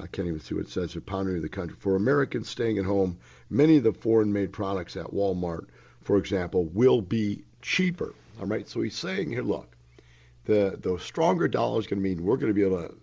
I 0.02 0.08
can't 0.08 0.28
even 0.28 0.40
see 0.40 0.56
what 0.56 0.66
it 0.66 0.72
says. 0.72 0.94
They're 0.94 1.02
pounding 1.02 1.42
the 1.42 1.50
country. 1.50 1.76
For 1.80 1.96
Americans 1.96 2.50
staying 2.50 2.80
at 2.80 2.86
home, 2.86 3.20
many 3.50 3.78
of 3.78 3.84
the 3.84 3.94
foreign-made 3.94 4.52
products 4.52 4.96
at 4.98 5.08
Walmart, 5.08 5.68
for 6.10 6.18
example, 6.18 6.66
will 6.74 7.04
be 7.04 7.44
cheaper. 7.62 8.16
All 8.40 8.48
right. 8.48 8.68
So 8.68 8.82
he's 8.82 8.98
saying 8.98 9.30
here, 9.30 9.44
look, 9.44 9.78
the 10.46 10.76
the 10.82 10.98
stronger 10.98 11.48
dollar 11.48 11.80
is 11.80 11.86
going 11.86 12.02
to 12.02 12.10
mean 12.10 12.24
we're 12.24 12.38
going 12.38 12.52
to 12.52 12.56
be 12.56 12.64
able 12.64 12.82
to 12.82 12.96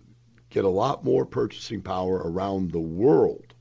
get 0.49 0.65
a 0.65 0.69
lot 0.69 1.05
more 1.05 1.25
purchasing 1.25 1.81
power 1.81 2.17
around 2.25 2.71
the 2.71 2.81
world 2.81 3.53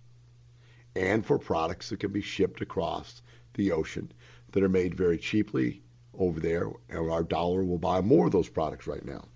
and 0.96 1.24
for 1.24 1.38
products 1.38 1.90
that 1.90 2.00
can 2.00 2.10
be 2.10 2.22
shipped 2.22 2.60
across 2.60 3.22
the 3.54 3.70
ocean 3.70 4.10
that 4.50 4.64
are 4.64 4.68
made 4.68 4.96
very 4.96 5.16
cheaply 5.16 5.80
over 6.18 6.40
there 6.40 6.68
and 6.88 7.08
our 7.08 7.22
dollar 7.22 7.62
will 7.62 7.78
buy 7.78 8.00
more 8.00 8.26
of 8.26 8.32
those 8.32 8.48
products 8.48 8.88
right 8.88 9.04
now. 9.04 9.28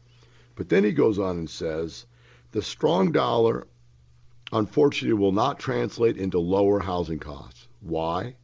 But 0.56 0.68
then 0.68 0.82
he 0.82 0.90
goes 0.90 1.20
on 1.20 1.38
and 1.38 1.48
says 1.48 2.04
the 2.50 2.62
strong 2.62 3.12
dollar 3.12 3.68
unfortunately 4.52 5.16
will 5.16 5.30
not 5.30 5.60
translate 5.60 6.16
into 6.16 6.40
lower 6.40 6.80
housing 6.80 7.20
costs. 7.20 7.68
Why? 7.78 8.34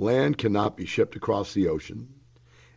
Land 0.00 0.38
cannot 0.38 0.78
be 0.78 0.86
shipped 0.86 1.14
across 1.14 1.52
the 1.52 1.68
ocean 1.68 2.08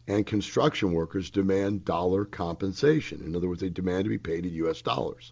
and 0.06 0.26
construction 0.26 0.92
workers 0.92 1.30
demand 1.30 1.86
dollar 1.86 2.26
compensation. 2.26 3.22
In 3.24 3.34
other 3.34 3.48
words, 3.48 3.62
they 3.62 3.70
demand 3.70 4.04
to 4.04 4.10
be 4.10 4.18
paid 4.18 4.46
in 4.46 4.54
U.S. 4.56 4.82
dollars. 4.82 5.32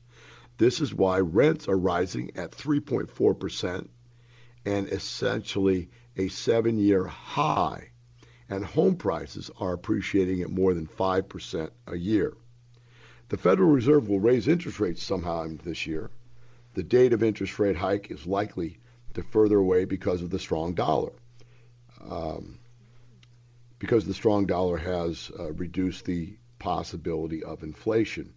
This 0.57 0.79
is 0.79 0.93
why 0.93 1.19
rents 1.19 1.67
are 1.67 1.77
rising 1.77 2.31
at 2.37 2.51
3.4% 2.51 3.89
and 4.63 4.87
essentially 4.87 5.89
a 6.15 6.29
seven 6.29 6.77
year 6.77 7.07
high, 7.07 7.89
and 8.47 8.63
home 8.63 8.95
prices 8.95 9.51
are 9.59 9.73
appreciating 9.73 10.41
at 10.41 10.49
more 10.49 10.73
than 10.73 10.87
5% 10.87 11.71
a 11.87 11.97
year. 11.97 12.37
The 13.27 13.37
Federal 13.37 13.69
Reserve 13.69 14.07
will 14.07 14.21
raise 14.21 14.47
interest 14.47 14.79
rates 14.79 15.03
sometime 15.03 15.59
this 15.65 15.85
year. 15.85 16.09
The 16.73 16.83
date 16.83 17.11
of 17.11 17.21
interest 17.21 17.59
rate 17.59 17.75
hike 17.75 18.09
is 18.11 18.25
likely 18.25 18.79
to 19.13 19.23
further 19.23 19.57
away 19.57 19.83
because 19.83 20.21
of 20.21 20.29
the 20.29 20.39
strong 20.39 20.73
dollar. 20.73 21.11
Um, 22.09 22.59
because 23.79 24.05
the 24.05 24.13
strong 24.13 24.45
dollar 24.45 24.77
has 24.77 25.31
uh, 25.39 25.51
reduced 25.53 26.05
the 26.05 26.37
possibility 26.59 27.43
of 27.43 27.63
inflation. 27.63 28.31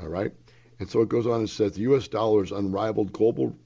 All 0.00 0.08
right? 0.08 0.32
And 0.80 0.90
so 0.90 1.00
it 1.00 1.08
goes 1.08 1.28
on 1.28 1.40
and 1.40 1.48
says 1.48 1.72
the 1.72 1.82
US 1.82 2.08
dollar 2.08 2.42
is 2.42 2.50
unrivaled 2.50 3.12
global 3.12 3.56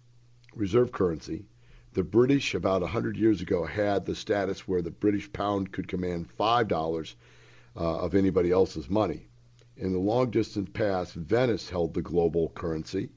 reserve 0.55 0.93
currency. 0.93 1.47
The 1.95 2.05
British, 2.05 2.55
about 2.55 2.83
100 2.83 3.17
years 3.17 3.41
ago, 3.41 3.65
had 3.65 4.05
the 4.05 4.15
status 4.15 4.69
where 4.69 4.83
the 4.83 4.91
British 4.91 5.33
pound 5.33 5.73
could 5.73 5.89
command 5.89 6.29
$5 6.39 7.15
uh, 7.77 7.81
of 7.81 8.15
anybody 8.15 8.51
else's 8.51 8.91
money. 8.91 9.27
In 9.77 9.93
the 9.93 9.99
long 9.99 10.31
distance 10.31 10.69
past, 10.73 11.15
Venice 11.15 11.71
held 11.71 11.95
the 11.95 12.03
global 12.03 12.51
currency 12.51 13.09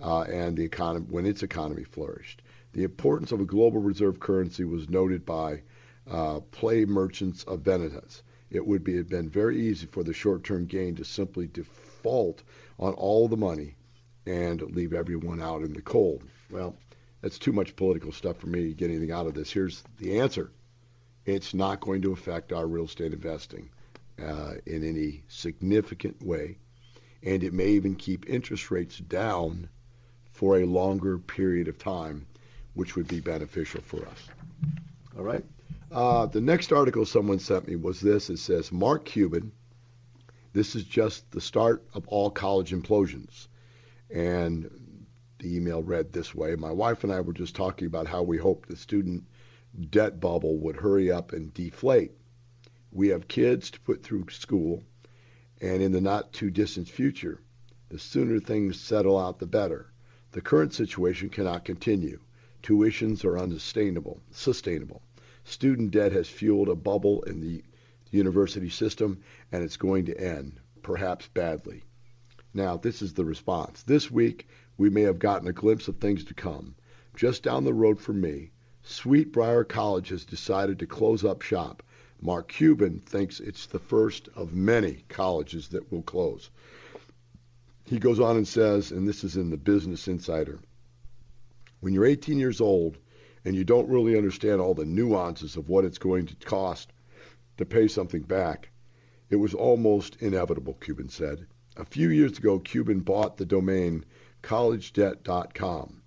uh, 0.00 0.22
and 0.22 0.56
the 0.56 0.64
economy 0.64 1.06
when 1.10 1.26
its 1.26 1.42
economy 1.42 1.84
flourished. 1.84 2.42
The 2.76 2.84
importance 2.84 3.32
of 3.32 3.40
a 3.40 3.46
global 3.46 3.80
reserve 3.80 4.20
currency 4.20 4.62
was 4.64 4.90
noted 4.90 5.24
by 5.24 5.62
uh, 6.06 6.40
play 6.50 6.84
merchants 6.84 7.42
of 7.44 7.62
Venice. 7.62 8.22
It 8.50 8.66
would 8.66 8.84
be, 8.84 8.98
have 8.98 9.08
been 9.08 9.30
very 9.30 9.58
easy 9.58 9.86
for 9.86 10.04
the 10.04 10.12
short-term 10.12 10.66
gain 10.66 10.94
to 10.96 11.04
simply 11.06 11.46
default 11.46 12.42
on 12.78 12.92
all 12.92 13.28
the 13.28 13.36
money 13.38 13.76
and 14.26 14.60
leave 14.60 14.92
everyone 14.92 15.40
out 15.40 15.62
in 15.62 15.72
the 15.72 15.80
cold. 15.80 16.24
Well, 16.50 16.76
that's 17.22 17.38
too 17.38 17.54
much 17.54 17.76
political 17.76 18.12
stuff 18.12 18.36
for 18.36 18.48
me 18.48 18.68
to 18.68 18.74
get 18.74 18.90
anything 18.90 19.10
out 19.10 19.26
of 19.26 19.32
this. 19.32 19.50
Here's 19.50 19.82
the 19.96 20.20
answer. 20.20 20.50
It's 21.24 21.54
not 21.54 21.80
going 21.80 22.02
to 22.02 22.12
affect 22.12 22.52
our 22.52 22.66
real 22.66 22.84
estate 22.84 23.14
investing 23.14 23.70
uh, 24.22 24.56
in 24.66 24.86
any 24.86 25.22
significant 25.28 26.22
way, 26.22 26.58
and 27.22 27.42
it 27.42 27.54
may 27.54 27.68
even 27.68 27.94
keep 27.94 28.28
interest 28.28 28.70
rates 28.70 28.98
down 28.98 29.70
for 30.30 30.58
a 30.58 30.66
longer 30.66 31.16
period 31.16 31.68
of 31.68 31.78
time, 31.78 32.26
which 32.76 32.94
would 32.94 33.08
be 33.08 33.20
beneficial 33.20 33.80
for 33.80 34.06
us. 34.06 34.28
All 35.16 35.24
right. 35.24 35.44
Uh, 35.90 36.26
the 36.26 36.42
next 36.42 36.72
article 36.72 37.06
someone 37.06 37.38
sent 37.38 37.66
me 37.66 37.74
was 37.74 38.00
this. 38.00 38.28
It 38.28 38.38
says 38.38 38.70
Mark 38.70 39.06
Cuban. 39.06 39.50
This 40.52 40.76
is 40.76 40.84
just 40.84 41.30
the 41.30 41.40
start 41.40 41.84
of 41.94 42.06
all 42.06 42.30
college 42.30 42.72
implosions. 42.72 43.48
And 44.14 44.70
the 45.38 45.56
email 45.56 45.82
read 45.82 46.12
this 46.12 46.34
way 46.34 46.54
My 46.54 46.70
wife 46.70 47.02
and 47.02 47.12
I 47.12 47.22
were 47.22 47.32
just 47.32 47.56
talking 47.56 47.86
about 47.86 48.06
how 48.06 48.22
we 48.22 48.36
hope 48.36 48.66
the 48.66 48.76
student 48.76 49.24
debt 49.90 50.20
bubble 50.20 50.58
would 50.58 50.76
hurry 50.76 51.10
up 51.10 51.32
and 51.32 51.52
deflate. 51.54 52.12
We 52.92 53.08
have 53.08 53.26
kids 53.26 53.70
to 53.70 53.80
put 53.80 54.02
through 54.02 54.26
school, 54.30 54.84
and 55.62 55.82
in 55.82 55.92
the 55.92 56.00
not 56.00 56.32
too 56.32 56.50
distant 56.50 56.88
future, 56.88 57.40
the 57.88 57.98
sooner 57.98 58.38
things 58.38 58.78
settle 58.78 59.18
out, 59.18 59.38
the 59.38 59.46
better. 59.46 59.92
The 60.32 60.40
current 60.42 60.74
situation 60.74 61.30
cannot 61.30 61.64
continue. 61.64 62.20
Tuitions 62.66 63.24
are 63.24 63.38
unsustainable. 63.38 64.20
Sustainable. 64.32 65.00
Student 65.44 65.92
debt 65.92 66.10
has 66.10 66.28
fueled 66.28 66.68
a 66.68 66.74
bubble 66.74 67.22
in 67.22 67.40
the 67.40 67.62
university 68.10 68.70
system, 68.70 69.20
and 69.52 69.62
it's 69.62 69.76
going 69.76 70.06
to 70.06 70.20
end, 70.20 70.58
perhaps 70.82 71.28
badly. 71.28 71.84
Now, 72.52 72.76
this 72.76 73.02
is 73.02 73.14
the 73.14 73.24
response. 73.24 73.84
This 73.84 74.10
week, 74.10 74.48
we 74.76 74.90
may 74.90 75.02
have 75.02 75.20
gotten 75.20 75.46
a 75.46 75.52
glimpse 75.52 75.86
of 75.86 75.98
things 75.98 76.24
to 76.24 76.34
come. 76.34 76.74
Just 77.14 77.44
down 77.44 77.62
the 77.62 77.72
road 77.72 78.00
from 78.00 78.20
me, 78.20 78.50
Sweet 78.82 79.30
Briar 79.30 79.62
College 79.62 80.08
has 80.08 80.24
decided 80.24 80.80
to 80.80 80.88
close 80.88 81.24
up 81.24 81.42
shop. 81.42 81.84
Mark 82.20 82.48
Cuban 82.48 82.98
thinks 82.98 83.38
it's 83.38 83.66
the 83.66 83.78
first 83.78 84.28
of 84.34 84.56
many 84.56 85.04
colleges 85.08 85.68
that 85.68 85.92
will 85.92 86.02
close. 86.02 86.50
He 87.84 88.00
goes 88.00 88.18
on 88.18 88.36
and 88.36 88.48
says, 88.48 88.90
and 88.90 89.06
this 89.06 89.22
is 89.22 89.36
in 89.36 89.50
the 89.50 89.56
Business 89.56 90.08
Insider 90.08 90.58
when 91.86 91.94
you're 91.94 92.04
18 92.04 92.36
years 92.36 92.60
old 92.60 92.98
and 93.44 93.54
you 93.54 93.62
don't 93.62 93.88
really 93.88 94.16
understand 94.18 94.60
all 94.60 94.74
the 94.74 94.84
nuances 94.84 95.54
of 95.54 95.68
what 95.68 95.84
it's 95.84 95.98
going 95.98 96.26
to 96.26 96.34
cost 96.44 96.92
to 97.58 97.64
pay 97.64 97.86
something 97.86 98.22
back, 98.22 98.70
it 99.30 99.36
was 99.36 99.54
almost 99.54 100.16
inevitable, 100.16 100.74
Cuban 100.80 101.08
said. 101.08 101.46
A 101.76 101.84
few 101.84 102.08
years 102.08 102.38
ago, 102.38 102.58
Cuban 102.58 102.98
bought 102.98 103.36
the 103.36 103.46
domain 103.46 104.04
collegedebt.com, 104.42 106.02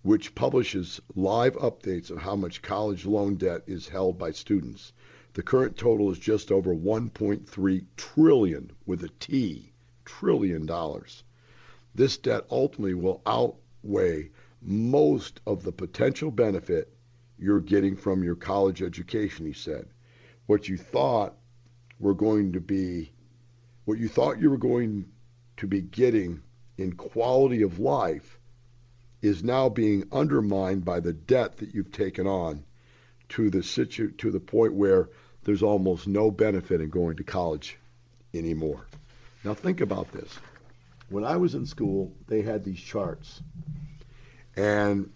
which 0.00 0.34
publishes 0.34 1.02
live 1.14 1.54
updates 1.56 2.10
of 2.10 2.16
how 2.16 2.34
much 2.34 2.62
college 2.62 3.04
loan 3.04 3.34
debt 3.34 3.60
is 3.66 3.88
held 3.88 4.16
by 4.16 4.30
students. 4.30 4.94
The 5.34 5.42
current 5.42 5.76
total 5.76 6.10
is 6.10 6.18
just 6.18 6.50
over 6.50 6.74
1.3 6.74 7.84
trillion 7.98 8.70
with 8.86 9.04
a 9.04 9.10
T, 9.18 9.74
trillion 10.06 10.64
dollars. 10.64 11.24
This 11.94 12.16
debt 12.16 12.46
ultimately 12.50 12.94
will 12.94 13.20
outweigh 13.26 14.30
most 14.62 15.40
of 15.46 15.62
the 15.62 15.72
potential 15.72 16.30
benefit 16.30 16.92
you're 17.38 17.60
getting 17.60 17.96
from 17.96 18.22
your 18.22 18.34
college 18.34 18.82
education, 18.82 19.46
he 19.46 19.52
said. 19.52 19.86
What 20.46 20.68
you 20.68 20.76
thought 20.76 21.34
were 21.98 22.14
going 22.14 22.52
to 22.52 22.60
be, 22.60 23.12
what 23.84 23.98
you 23.98 24.08
thought 24.08 24.40
you 24.40 24.50
were 24.50 24.58
going 24.58 25.06
to 25.56 25.66
be 25.66 25.80
getting 25.80 26.42
in 26.76 26.92
quality 26.92 27.62
of 27.62 27.78
life 27.78 28.38
is 29.22 29.44
now 29.44 29.68
being 29.68 30.04
undermined 30.12 30.84
by 30.84 31.00
the 31.00 31.12
debt 31.12 31.58
that 31.58 31.74
you've 31.74 31.92
taken 31.92 32.26
on 32.26 32.64
to 33.28 33.50
the 33.50 33.62
situ- 33.62 34.12
to 34.12 34.30
the 34.30 34.40
point 34.40 34.74
where 34.74 35.08
there's 35.44 35.62
almost 35.62 36.06
no 36.06 36.30
benefit 36.30 36.80
in 36.80 36.90
going 36.90 37.16
to 37.16 37.24
college 37.24 37.78
anymore. 38.34 38.86
Now 39.44 39.54
think 39.54 39.80
about 39.80 40.10
this. 40.12 40.38
When 41.08 41.24
I 41.24 41.36
was 41.36 41.54
in 41.54 41.66
school, 41.66 42.12
they 42.28 42.42
had 42.42 42.64
these 42.64 42.80
charts 42.80 43.42
and 44.56 45.10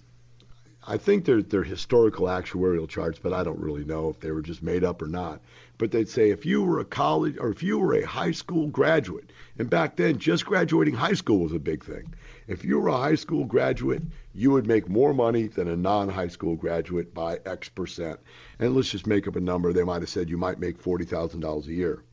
I 0.86 0.98
think 0.98 1.24
they're, 1.24 1.42
they're 1.42 1.62
historical 1.62 2.26
actuarial 2.26 2.86
charts, 2.86 3.18
but 3.18 3.32
I 3.32 3.42
don't 3.42 3.58
really 3.58 3.84
know 3.84 4.10
if 4.10 4.20
they 4.20 4.30
were 4.32 4.42
just 4.42 4.62
made 4.62 4.84
up 4.84 5.00
or 5.00 5.06
not. 5.06 5.40
But 5.78 5.90
they'd 5.90 6.10
say 6.10 6.28
if 6.28 6.44
you 6.44 6.62
were 6.62 6.78
a 6.78 6.84
college 6.84 7.38
or 7.38 7.48
if 7.48 7.62
you 7.62 7.78
were 7.78 7.94
a 7.94 8.06
high 8.06 8.32
school 8.32 8.68
graduate, 8.68 9.30
and 9.58 9.70
back 9.70 9.96
then 9.96 10.18
just 10.18 10.44
graduating 10.44 10.94
high 10.94 11.14
school 11.14 11.38
was 11.38 11.52
a 11.52 11.58
big 11.58 11.84
thing. 11.84 12.14
If 12.48 12.64
you 12.64 12.78
were 12.78 12.88
a 12.88 12.98
high 12.98 13.14
school 13.14 13.46
graduate, 13.46 14.02
you 14.34 14.50
would 14.50 14.66
make 14.66 14.86
more 14.86 15.14
money 15.14 15.46
than 15.46 15.68
a 15.68 15.76
non 15.76 16.10
high 16.10 16.28
school 16.28 16.54
graduate 16.54 17.14
by 17.14 17.38
X 17.46 17.70
percent. 17.70 18.20
And 18.58 18.74
let's 18.74 18.90
just 18.90 19.06
make 19.06 19.26
up 19.26 19.36
a 19.36 19.40
number. 19.40 19.72
They 19.72 19.84
might 19.84 20.02
have 20.02 20.10
said 20.10 20.28
you 20.28 20.36
might 20.36 20.58
make 20.58 20.82
$40,000 20.82 21.66
a 21.66 21.72
year. 21.72 22.04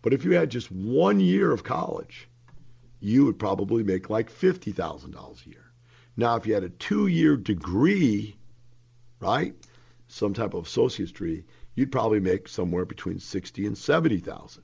But 0.00 0.12
if 0.12 0.24
you 0.24 0.32
had 0.32 0.50
just 0.50 0.70
one 0.70 1.18
year 1.18 1.50
of 1.50 1.64
college, 1.64 2.28
you 3.00 3.24
would 3.24 3.38
probably 3.38 3.82
make 3.82 4.10
like 4.10 4.30
$50,000 4.30 5.46
a 5.46 5.48
year. 5.48 5.61
Now, 6.16 6.36
if 6.36 6.46
you 6.46 6.54
had 6.54 6.64
a 6.64 6.68
two-year 6.68 7.36
degree, 7.36 8.36
right, 9.20 9.54
some 10.08 10.34
type 10.34 10.54
of 10.54 10.66
associate's 10.66 11.12
degree, 11.12 11.44
you'd 11.74 11.92
probably 11.92 12.20
make 12.20 12.48
somewhere 12.48 12.84
between 12.84 13.18
sixty 13.18 13.66
and 13.66 13.76
seventy 13.76 14.18
thousand. 14.18 14.62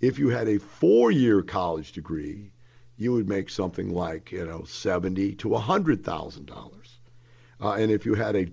If 0.00 0.18
you 0.18 0.28
had 0.28 0.48
a 0.48 0.58
four-year 0.58 1.42
college 1.42 1.92
degree, 1.92 2.50
you 2.96 3.12
would 3.12 3.28
make 3.28 3.50
something 3.50 3.90
like 3.92 4.32
you 4.32 4.46
know 4.46 4.64
seventy 4.64 5.34
to 5.36 5.54
a 5.54 5.58
hundred 5.58 6.02
thousand 6.04 6.50
uh, 6.50 6.54
dollars. 6.54 6.98
And 7.60 7.90
if 7.90 8.06
you 8.06 8.14
had 8.14 8.36
a 8.36 8.46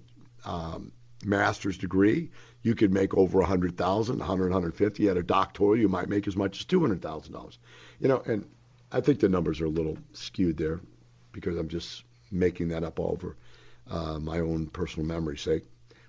um, 0.45 0.91
master's 1.23 1.77
degree, 1.77 2.29
you 2.61 2.75
could 2.75 2.91
make 2.91 3.13
over 3.13 3.41
a 3.41 3.45
hundred 3.45 3.77
thousand, 3.77 4.19
hundred, 4.21 4.51
hundred 4.51 4.75
fifty. 4.75 5.03
You 5.03 5.09
had 5.09 5.17
a 5.17 5.23
doctoral, 5.23 5.77
you 5.77 5.87
might 5.87 6.09
make 6.09 6.27
as 6.27 6.35
much 6.35 6.59
as 6.59 6.65
two 6.65 6.81
hundred 6.81 7.01
thousand 7.01 7.33
dollars. 7.33 7.57
You 7.99 8.09
know, 8.09 8.21
and 8.25 8.45
I 8.91 9.01
think 9.01 9.19
the 9.19 9.29
numbers 9.29 9.61
are 9.61 9.65
a 9.65 9.69
little 9.69 9.97
skewed 10.11 10.57
there 10.57 10.81
because 11.31 11.57
I'm 11.57 11.69
just 11.69 12.03
making 12.33 12.69
that 12.69 12.83
up 12.83 12.99
over 12.99 13.37
uh, 13.89 14.19
my 14.19 14.39
own 14.39 14.67
personal 14.67 15.07
memory's 15.07 15.41
sake, 15.41 15.63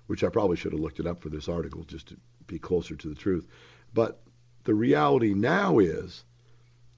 which 0.07 0.23
I 0.23 0.29
probably 0.29 0.57
should 0.57 0.71
have 0.71 0.81
looked 0.81 0.99
it 0.99 1.07
up 1.07 1.21
for 1.21 1.29
this 1.29 1.47
article 1.47 1.83
just 1.83 2.07
to 2.09 2.17
be 2.47 2.59
closer 2.59 2.95
to 2.95 3.07
the 3.07 3.15
truth. 3.15 3.47
But 3.93 4.21
the 4.63 4.73
reality 4.73 5.33
now 5.33 5.79
is, 5.79 6.23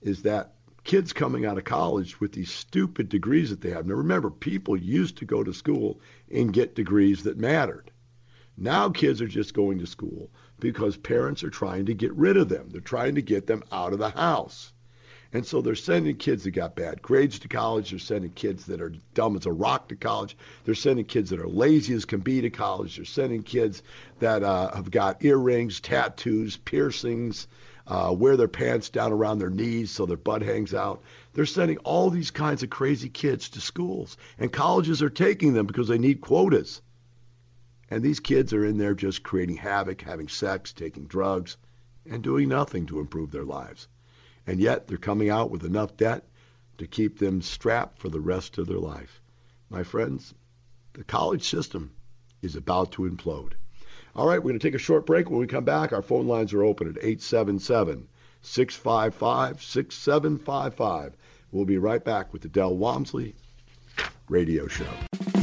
is 0.01 0.23
that 0.23 0.53
kids 0.83 1.11
coming 1.11 1.45
out 1.45 1.57
of 1.57 1.65
college 1.65 2.19
with 2.19 2.31
these 2.31 2.51
stupid 2.51 3.09
degrees 3.09 3.49
that 3.49 3.61
they 3.61 3.71
have. 3.71 3.85
Now 3.85 3.95
remember, 3.95 4.29
people 4.29 4.77
used 4.77 5.17
to 5.17 5.25
go 5.25 5.43
to 5.43 5.53
school 5.53 5.99
and 6.31 6.53
get 6.53 6.75
degrees 6.75 7.23
that 7.23 7.37
mattered. 7.37 7.91
Now 8.55 8.89
kids 8.89 9.21
are 9.21 9.27
just 9.27 9.53
going 9.53 9.79
to 9.79 9.85
school 9.85 10.31
because 10.59 10.97
parents 10.97 11.43
are 11.43 11.49
trying 11.49 11.85
to 11.87 11.93
get 11.93 12.13
rid 12.13 12.37
of 12.37 12.49
them. 12.49 12.69
They're 12.69 12.81
trying 12.81 13.15
to 13.15 13.21
get 13.21 13.47
them 13.47 13.63
out 13.71 13.93
of 13.93 13.99
the 13.99 14.09
house. 14.09 14.73
And 15.33 15.45
so 15.45 15.61
they're 15.61 15.75
sending 15.75 16.15
kids 16.15 16.45
that 16.45 16.51
got 16.51 16.75
bad 16.75 17.01
grades 17.01 17.39
to 17.39 17.47
college. 17.47 17.89
They're 17.89 17.99
sending 17.99 18.31
kids 18.31 18.65
that 18.67 18.81
are 18.81 18.93
dumb 19.13 19.35
as 19.35 19.45
a 19.45 19.51
rock 19.51 19.89
to 19.89 19.95
college. 19.95 20.37
They're 20.63 20.73
sending 20.73 21.05
kids 21.05 21.31
that 21.31 21.41
are 21.41 21.49
lazy 21.49 21.93
as 21.95 22.05
can 22.05 22.21
be 22.21 22.41
to 22.41 22.49
college. 22.49 22.95
They're 22.95 23.05
sending 23.05 23.43
kids 23.43 23.83
that 24.19 24.43
uh, 24.43 24.73
have 24.73 24.89
got 24.89 25.23
earrings, 25.25 25.81
tattoos, 25.81 26.55
piercings, 26.55 27.47
uh, 27.87 28.15
wear 28.17 28.37
their 28.37 28.47
pants 28.47 28.89
down 28.89 29.11
around 29.11 29.39
their 29.39 29.49
knees 29.49 29.91
so 29.91 30.05
their 30.05 30.17
butt 30.17 30.41
hangs 30.41 30.73
out. 30.73 31.03
They're 31.33 31.45
sending 31.45 31.77
all 31.79 32.09
these 32.09 32.31
kinds 32.31 32.63
of 32.63 32.69
crazy 32.69 33.09
kids 33.09 33.49
to 33.49 33.61
schools. 33.61 34.15
And 34.39 34.51
colleges 34.51 35.01
are 35.01 35.09
taking 35.09 35.53
them 35.53 35.67
because 35.67 35.89
they 35.89 35.97
need 35.97 36.21
quotas. 36.21 36.81
And 37.89 38.01
these 38.01 38.19
kids 38.19 38.53
are 38.53 38.65
in 38.65 38.77
there 38.77 38.93
just 38.93 39.23
creating 39.23 39.57
havoc, 39.57 40.01
having 40.01 40.27
sex, 40.29 40.73
taking 40.73 41.05
drugs, 41.05 41.57
and 42.09 42.23
doing 42.23 42.47
nothing 42.49 42.85
to 42.87 42.99
improve 42.99 43.31
their 43.31 43.45
lives 43.45 43.87
and 44.47 44.59
yet 44.59 44.87
they're 44.87 44.97
coming 44.97 45.29
out 45.29 45.51
with 45.51 45.65
enough 45.65 45.97
debt 45.97 46.23
to 46.77 46.87
keep 46.87 47.19
them 47.19 47.41
strapped 47.41 47.99
for 47.99 48.09
the 48.09 48.19
rest 48.19 48.57
of 48.57 48.67
their 48.67 48.79
life. 48.79 49.21
My 49.69 49.83
friends, 49.83 50.33
the 50.93 51.03
college 51.03 51.47
system 51.47 51.91
is 52.41 52.55
about 52.55 52.93
to 52.93 53.03
implode. 53.03 53.53
All 54.15 54.27
right, 54.27 54.39
we're 54.39 54.51
going 54.51 54.59
to 54.59 54.67
take 54.67 54.75
a 54.75 54.79
short 54.79 55.05
break. 55.05 55.29
When 55.29 55.39
we 55.39 55.47
come 55.47 55.65
back, 55.65 55.93
our 55.93 56.01
phone 56.01 56.27
lines 56.27 56.53
are 56.53 56.63
open 56.63 56.87
at 56.87 56.97
877 56.97 58.07
655 58.41 59.61
6755. 59.61 61.17
We'll 61.51 61.65
be 61.65 61.77
right 61.77 62.03
back 62.03 62.33
with 62.33 62.41
the 62.41 62.47
Del 62.47 62.75
Walmsley 62.75 63.35
Radio 64.29 64.67
Show. 64.67 65.36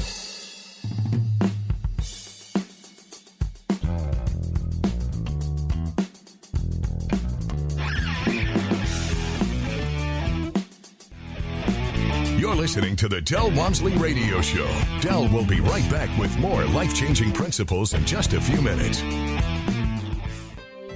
Listening 12.64 12.96
to 12.96 13.08
the 13.10 13.20
Del 13.20 13.50
Walmsley 13.50 13.94
Radio 13.98 14.40
Show. 14.40 14.66
Del 15.02 15.28
will 15.28 15.44
be 15.44 15.60
right 15.60 15.86
back 15.90 16.08
with 16.18 16.34
more 16.38 16.64
life 16.64 16.94
changing 16.94 17.30
principles 17.30 17.92
in 17.92 18.06
just 18.06 18.32
a 18.32 18.40
few 18.40 18.62
minutes. 18.62 19.02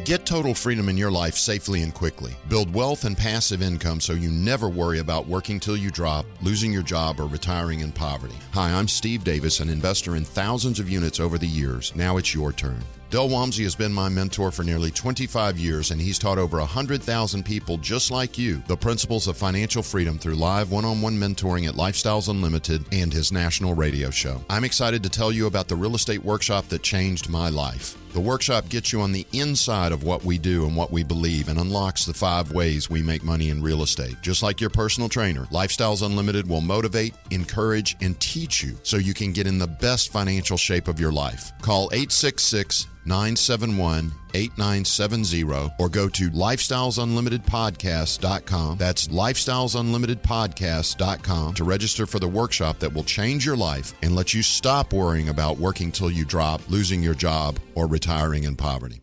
Get 0.06 0.24
total 0.24 0.54
freedom 0.54 0.88
in 0.88 0.96
your 0.96 1.10
life 1.10 1.34
safely 1.34 1.82
and 1.82 1.92
quickly. 1.92 2.34
Build 2.48 2.72
wealth 2.72 3.04
and 3.04 3.14
passive 3.14 3.60
income 3.60 4.00
so 4.00 4.14
you 4.14 4.30
never 4.30 4.70
worry 4.70 5.00
about 5.00 5.26
working 5.26 5.60
till 5.60 5.76
you 5.76 5.90
drop, 5.90 6.24
losing 6.40 6.72
your 6.72 6.82
job, 6.82 7.20
or 7.20 7.26
retiring 7.26 7.80
in 7.80 7.92
poverty. 7.92 8.36
Hi, 8.54 8.72
I'm 8.72 8.88
Steve 8.88 9.22
Davis, 9.22 9.60
an 9.60 9.68
investor 9.68 10.16
in 10.16 10.24
thousands 10.24 10.80
of 10.80 10.88
units 10.88 11.20
over 11.20 11.36
the 11.36 11.46
years. 11.46 11.94
Now 11.94 12.16
it's 12.16 12.34
your 12.34 12.50
turn. 12.54 12.82
Del 13.10 13.30
Walmsley 13.30 13.64
has 13.64 13.74
been 13.74 13.92
my 13.92 14.10
mentor 14.10 14.50
for 14.50 14.64
nearly 14.64 14.90
25 14.90 15.56
years, 15.56 15.92
and 15.92 15.98
he's 15.98 16.18
taught 16.18 16.36
over 16.36 16.58
100,000 16.58 17.42
people 17.42 17.78
just 17.78 18.10
like 18.10 18.36
you 18.36 18.62
the 18.66 18.76
principles 18.76 19.26
of 19.28 19.36
financial 19.38 19.82
freedom 19.82 20.18
through 20.18 20.34
live 20.34 20.70
one 20.70 20.84
on 20.84 21.00
one 21.00 21.16
mentoring 21.16 21.66
at 21.66 21.74
Lifestyles 21.74 22.28
Unlimited 22.28 22.84
and 22.92 23.10
his 23.10 23.32
national 23.32 23.72
radio 23.72 24.10
show. 24.10 24.44
I'm 24.50 24.64
excited 24.64 25.02
to 25.04 25.08
tell 25.08 25.32
you 25.32 25.46
about 25.46 25.68
the 25.68 25.76
real 25.76 25.94
estate 25.94 26.22
workshop 26.22 26.68
that 26.68 26.82
changed 26.82 27.30
my 27.30 27.48
life. 27.48 27.96
The 28.12 28.20
workshop 28.20 28.68
gets 28.68 28.92
you 28.92 29.00
on 29.00 29.12
the 29.12 29.26
inside 29.32 29.92
of 29.92 30.02
what 30.02 30.24
we 30.24 30.38
do 30.38 30.66
and 30.66 30.76
what 30.76 30.90
we 30.90 31.02
believe 31.02 31.48
and 31.48 31.58
unlocks 31.58 32.04
the 32.04 32.14
five 32.14 32.52
ways 32.52 32.90
we 32.90 33.02
make 33.02 33.22
money 33.22 33.48
in 33.48 33.62
real 33.62 33.82
estate. 33.82 34.16
Just 34.20 34.42
like 34.42 34.60
your 34.60 34.70
personal 34.70 35.08
trainer, 35.08 35.44
Lifestyles 35.46 36.04
Unlimited 36.04 36.48
will 36.48 36.62
motivate, 36.62 37.14
encourage, 37.30 37.96
and 38.02 38.18
teach 38.20 38.62
you 38.62 38.76
so 38.82 38.96
you 38.96 39.14
can 39.14 39.32
get 39.32 39.46
in 39.46 39.58
the 39.58 39.66
best 39.66 40.10
financial 40.10 40.56
shape 40.56 40.88
of 40.88 41.00
your 41.00 41.12
life. 41.12 41.52
Call 41.62 41.90
866 41.92 42.86
971 43.08 44.12
8970 44.34 45.70
or 45.78 45.88
go 45.88 46.06
to 46.08 46.30
lifestylesunlimitedpodcast.com. 46.30 48.78
That's 48.78 49.08
lifestylesunlimitedpodcast.com 49.08 51.54
to 51.54 51.64
register 51.64 52.06
for 52.06 52.18
the 52.18 52.28
workshop 52.28 52.78
that 52.80 52.92
will 52.92 53.04
change 53.04 53.46
your 53.46 53.56
life 53.56 53.94
and 54.02 54.14
let 54.14 54.34
you 54.34 54.42
stop 54.42 54.92
worrying 54.92 55.30
about 55.30 55.56
working 55.58 55.90
till 55.90 56.10
you 56.10 56.26
drop, 56.26 56.60
losing 56.68 57.02
your 57.02 57.14
job, 57.14 57.58
or 57.74 57.86
retiring 57.86 58.44
in 58.44 58.54
poverty. 58.54 59.00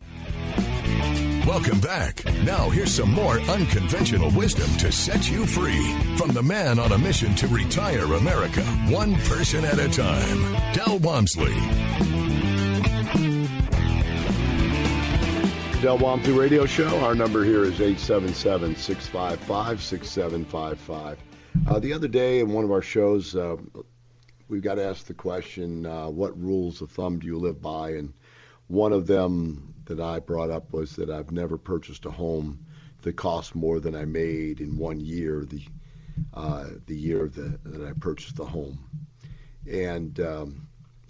Welcome 1.46 1.80
back. 1.80 2.24
Now, 2.42 2.68
here's 2.70 2.92
some 2.92 3.12
more 3.12 3.38
unconventional 3.40 4.30
wisdom 4.32 4.68
to 4.78 4.90
set 4.90 5.30
you 5.30 5.46
free 5.46 5.94
from 6.16 6.32
the 6.32 6.42
man 6.42 6.80
on 6.80 6.90
a 6.92 6.98
mission 6.98 7.34
to 7.36 7.46
retire 7.46 8.14
America, 8.14 8.62
one 8.88 9.14
person 9.22 9.64
at 9.64 9.78
a 9.78 9.88
time, 9.88 10.56
Del 10.72 10.98
Walmsley. 10.98 11.54
Del 15.82 15.98
Walmsley 15.98 16.32
Radio 16.32 16.64
Show. 16.64 16.88
Our 17.00 17.14
number 17.14 17.44
here 17.44 17.62
is 17.62 17.80
877 17.80 18.76
655 18.76 19.82
6755. 19.82 21.18
Uh, 21.68 21.78
the 21.78 21.92
other 21.92 22.08
day 22.08 22.40
in 22.40 22.50
one 22.50 22.64
of 22.64 22.72
our 22.72 22.80
shows, 22.80 23.36
uh, 23.36 23.56
we 24.48 24.60
got 24.60 24.78
asked 24.78 25.06
the 25.06 25.14
question, 25.14 25.84
uh, 25.84 26.08
What 26.08 26.40
rules 26.40 26.80
of 26.80 26.90
thumb 26.90 27.18
do 27.18 27.26
you 27.26 27.38
live 27.38 27.60
by? 27.60 27.90
And 27.90 28.14
one 28.68 28.94
of 28.94 29.06
them 29.06 29.74
that 29.84 30.00
I 30.00 30.18
brought 30.18 30.50
up 30.50 30.72
was 30.72 30.96
that 30.96 31.10
I've 31.10 31.30
never 31.30 31.58
purchased 31.58 32.06
a 32.06 32.10
home 32.10 32.64
that 33.02 33.16
cost 33.16 33.54
more 33.54 33.78
than 33.78 33.94
I 33.94 34.06
made 34.06 34.62
in 34.62 34.78
one 34.78 34.98
year, 34.98 35.44
the, 35.44 35.62
uh, 36.32 36.68
the 36.86 36.96
year 36.96 37.28
that 37.28 37.86
I 37.86 37.92
purchased 38.00 38.36
the 38.36 38.46
home. 38.46 38.78
And 39.70 40.18
um, 40.20 40.68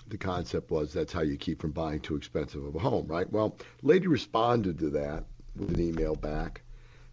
the 0.09 0.19
concept 0.19 0.71
was 0.71 0.93
that's 0.93 1.13
how 1.13 1.23
you 1.23 1.37
keep 1.37 1.61
from 1.61 1.73
buying 1.73 2.01
too 2.01 2.17
expensive 2.17 2.65
of 2.65 2.75
a 2.75 2.79
home, 2.79 3.07
right? 3.07 3.31
Well, 3.31 3.57
lady 3.83 4.07
responded 4.07 4.79
to 4.79 4.91
that 4.91 5.25
with 5.57 5.75
an 5.75 5.81
email 5.81 6.15
back, 6.15 6.63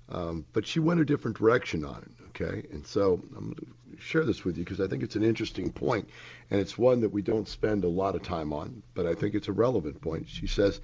um, 0.10 0.46
but 0.54 0.68
she 0.68 0.80
went 0.80 1.00
a 1.00 1.06
different 1.06 1.38
direction 1.38 1.86
on 1.86 2.04
it, 2.04 2.26
okay? 2.30 2.68
And 2.72 2.86
so 2.86 3.22
I'm 3.36 3.46
going 3.46 3.56
to 3.56 4.02
share 4.02 4.26
this 4.26 4.44
with 4.44 4.58
you 4.58 4.64
because 4.64 4.80
I 4.80 4.88
think 4.88 5.02
it's 5.02 5.16
an 5.16 5.24
interesting 5.24 5.72
point, 5.72 6.10
and 6.52 6.60
it's 6.60 6.78
one 6.78 7.02
that 7.02 7.14
we 7.14 7.22
don't 7.22 7.48
spend 7.48 7.84
a 7.84 7.90
lot 7.90 8.16
of 8.16 8.22
time 8.22 8.54
on, 8.54 8.84
but 8.94 9.08
I 9.08 9.16
think 9.16 9.34
it's 9.34 9.48
a 9.48 9.54
relevant 9.54 10.02
point. 10.02 10.30
She 10.30 10.48
says, 10.48 10.80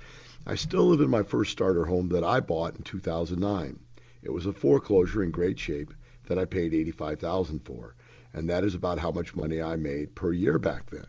I 0.48 0.56
still 0.56 0.88
live 0.88 1.02
in 1.02 1.10
my 1.10 1.24
first 1.24 1.52
starter 1.52 1.86
home 1.86 2.10
that 2.10 2.24
I 2.24 2.39
bought 2.39 2.76
in 2.76 2.84
2009. 2.84 3.80
It 4.24 4.32
was 4.32 4.45
a 4.45 4.54
foreclosure 4.54 5.24
in 5.24 5.32
great 5.32 5.60
shape 5.60 5.93
that 6.26 6.39
I 6.39 6.45
paid 6.45 6.74
85000 6.74 7.60
for, 7.60 7.95
and 8.34 8.50
that 8.50 8.63
is 8.63 8.74
about 8.74 9.00
how 9.00 9.12
much 9.12 9.36
money 9.36 9.62
I 9.62 9.76
made 9.76 10.15
per 10.15 10.32
year 10.34 10.58
back 10.58 10.89
then. 10.89 11.06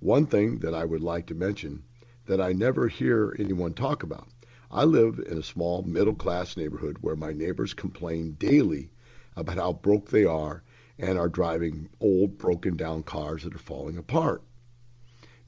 One 0.00 0.26
thing 0.26 0.58
that 0.60 0.74
I 0.74 0.84
would 0.84 1.02
like 1.02 1.26
to 1.26 1.34
mention 1.34 1.84
that 2.26 2.40
I 2.40 2.52
never 2.52 2.88
hear 2.88 3.36
anyone 3.38 3.74
talk 3.74 4.02
about. 4.02 4.28
I 4.70 4.84
live 4.84 5.18
in 5.18 5.38
a 5.38 5.42
small 5.42 5.82
middle 5.82 6.14
class 6.14 6.56
neighborhood 6.56 6.98
where 7.00 7.16
my 7.16 7.32
neighbors 7.32 7.74
complain 7.74 8.32
daily 8.38 8.90
about 9.36 9.56
how 9.56 9.74
broke 9.74 10.08
they 10.08 10.24
are 10.24 10.62
and 10.98 11.18
are 11.18 11.28
driving 11.28 11.88
old 12.00 12.38
broken 12.38 12.76
down 12.76 13.02
cars 13.02 13.44
that 13.44 13.54
are 13.54 13.58
falling 13.58 13.98
apart. 13.98 14.42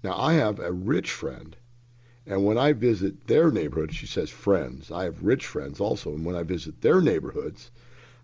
Now 0.03 0.19
I 0.19 0.35
have 0.35 0.61
a 0.61 0.71
rich 0.73 1.11
friend 1.11 1.57
and 2.27 2.45
when 2.45 2.57
I 2.57 2.73
visit 2.73 3.27
their 3.27 3.51
neighborhood, 3.51 3.93
she 3.93 4.07
says 4.07 4.31
friends. 4.31 4.93
I 4.93 5.05
have 5.05 5.25
rich 5.25 5.45
friends 5.47 5.81
also, 5.81 6.15
and 6.15 6.25
when 6.25 6.37
I 6.37 6.45
visit 6.45 6.81
their 6.81 7.01
neighborhoods, 7.01 7.73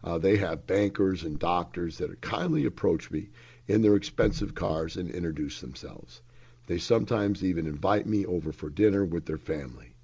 uh, 0.05 0.19
they 0.19 0.37
have 0.37 0.69
bankers 0.69 1.25
and 1.25 1.37
doctors 1.39 1.99
that 1.99 2.21
kindly 2.21 2.65
approach 2.65 3.11
me 3.11 3.31
in 3.69 3.83
their 3.83 3.95
expensive 3.95 4.55
cars 4.55 4.97
and 4.97 5.11
introduce 5.11 5.61
themselves. 5.61 6.23
They 6.67 6.79
sometimes 6.79 7.45
even 7.45 7.67
invite 7.67 8.07
me 8.07 8.27
over 8.27 8.51
for 8.51 8.71
dinner 8.71 9.05
with 9.05 9.27
their 9.27 9.39
family. 9.39 9.95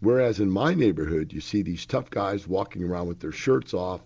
Whereas 0.00 0.40
in 0.40 0.50
my 0.50 0.74
neighborhood, 0.74 1.32
you 1.32 1.40
see 1.40 1.62
these 1.62 1.84
tough 1.84 2.10
guys 2.10 2.48
walking 2.48 2.82
around 2.82 3.08
with 3.08 3.20
their 3.20 3.32
shirts 3.32 3.74
off, 3.74 4.00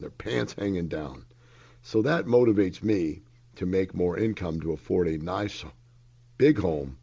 their 0.00 0.10
pants 0.10 0.54
hanging 0.54 0.88
down. 0.88 1.24
So 1.82 2.02
that 2.02 2.26
motivates 2.26 2.82
me 2.82 3.22
to 3.56 3.66
make 3.66 3.94
more 3.94 4.18
income 4.18 4.60
to 4.60 4.72
afford 4.72 5.08
a 5.08 5.18
nice 5.18 5.64
big 6.38 6.58
home 6.58 6.98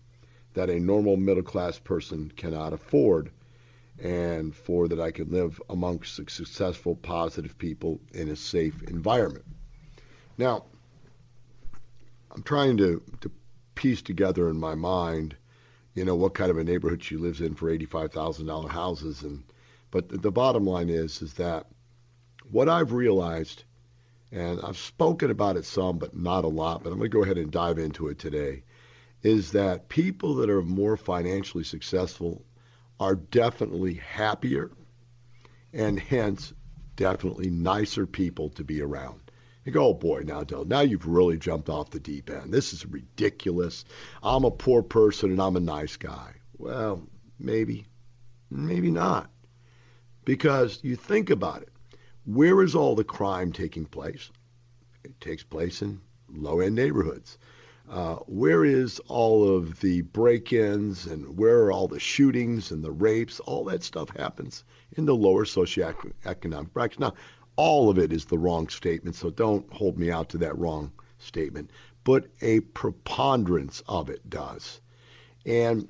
that 0.54 0.70
a 0.70 0.80
normal 0.80 1.18
middle 1.18 1.44
class 1.44 1.80
person 1.80 2.32
cannot 2.36 2.74
afford 2.74 3.32
and 4.00 4.56
for 4.56 4.88
that 4.88 5.00
I 5.00 5.12
can 5.12 5.32
live 5.32 5.62
amongst 5.70 6.16
successful, 6.16 6.96
positive 6.96 7.58
people 7.58 8.00
in 8.14 8.30
a 8.30 8.36
safe 8.36 8.82
environment. 8.84 9.46
Now, 10.38 10.66
I'm 12.34 12.44
trying 12.44 12.78
to, 12.78 13.02
to 13.22 13.32
piece 13.76 14.02
together 14.02 14.50
in 14.50 14.60
my 14.60 14.76
mind, 14.76 15.36
you 15.94 16.04
know, 16.04 16.16
what 16.16 16.34
kind 16.34 16.50
of 16.50 16.58
a 16.58 16.64
neighborhood 16.64 17.04
she 17.04 17.18
lives 17.18 17.42
in 17.42 17.56
for 17.56 17.70
$85,000 17.70 18.70
houses. 18.70 19.22
And 19.22 19.44
but 19.92 20.10
the, 20.10 20.18
the 20.18 20.32
bottom 20.32 20.66
line 20.66 20.90
is, 20.90 21.22
is 21.22 21.36
that 21.36 21.68
what 22.50 22.68
I've 22.68 22.92
realized, 22.92 23.64
and 24.32 24.60
I've 24.62 24.78
spoken 24.78 25.30
about 25.30 25.58
it 25.58 25.66
some, 25.66 26.00
but 26.00 26.16
not 26.16 26.44
a 26.44 26.48
lot, 26.48 26.84
but 26.84 26.92
I'm 26.92 26.98
going 26.98 27.12
to 27.12 27.18
go 27.18 27.24
ahead 27.24 27.38
and 27.38 27.52
dive 27.52 27.78
into 27.78 28.08
it 28.08 28.18
today, 28.18 28.64
is 29.22 29.52
that 29.52 29.90
people 29.90 30.36
that 30.36 30.50
are 30.50 30.64
more 30.64 30.98
financially 30.98 31.64
successful 31.64 32.44
are 33.00 33.16
definitely 33.16 33.94
happier 33.94 34.72
and 35.72 36.00
hence 36.00 36.54
definitely 36.96 37.50
nicer 37.50 38.06
people 38.06 38.50
to 38.50 38.64
be 38.64 38.82
around. 38.82 39.23
You 39.66 39.72
go, 39.72 39.88
oh 39.88 39.94
boy, 39.94 40.24
now 40.26 40.44
Del, 40.44 40.66
now 40.66 40.82
you've 40.82 41.08
really 41.08 41.38
jumped 41.38 41.70
off 41.70 41.92
the 41.92 42.00
deep 42.00 42.30
end. 42.30 42.54
This 42.54 42.74
is 42.74 42.86
ridiculous. 42.86 43.86
I'm 44.22 44.44
a 44.44 44.52
poor 44.52 44.84
person 44.84 45.32
and 45.32 45.42
I'm 45.42 45.56
a 45.56 45.62
nice 45.62 45.96
guy. 45.96 46.34
Well, 46.58 47.08
maybe, 47.40 47.86
maybe 48.50 48.92
not. 48.92 49.30
Because 50.26 50.80
you 50.84 50.96
think 50.96 51.30
about 51.30 51.62
it. 51.62 51.70
Where 52.26 52.62
is 52.62 52.76
all 52.76 52.96
the 52.96 53.04
crime 53.04 53.52
taking 53.52 53.86
place? 53.86 54.30
It 55.04 55.20
takes 55.20 55.44
place 55.44 55.82
in 55.82 56.02
low 56.30 56.60
end 56.60 56.76
neighborhoods. 56.76 57.38
Uh, 57.90 58.16
where 58.28 58.64
is 58.64 59.00
all 59.08 59.58
of 59.58 59.80
the 59.82 60.02
break 60.02 60.54
ins 60.54 61.06
and 61.06 61.38
where 61.38 61.64
are 61.64 61.72
all 61.72 61.88
the 61.88 62.00
shootings 62.00 62.72
and 62.72 62.82
the 62.82 62.92
rapes? 62.92 63.42
All 63.42 63.66
that 63.66 63.84
stuff 63.84 64.10
happens 64.10 64.64
in 64.94 65.06
the 65.06 65.16
lower 65.16 65.44
socioeconomic 65.44 66.72
brackets. 66.72 67.00
Now, 67.00 67.14
all 67.56 67.90
of 67.90 68.00
it 68.00 68.12
is 68.12 68.26
the 68.26 68.38
wrong 68.38 68.68
statement, 68.70 69.16
so 69.16 69.30
don't 69.30 69.72
hold 69.72 69.98
me 69.98 70.12
out 70.12 70.30
to 70.30 70.38
that 70.40 70.58
wrong 70.58 70.92
statement. 71.20 71.70
But 72.04 72.28
a 72.42 72.60
preponderance 72.62 73.84
of 73.88 74.10
it 74.10 74.30
does. 74.30 74.82
And 75.46 75.88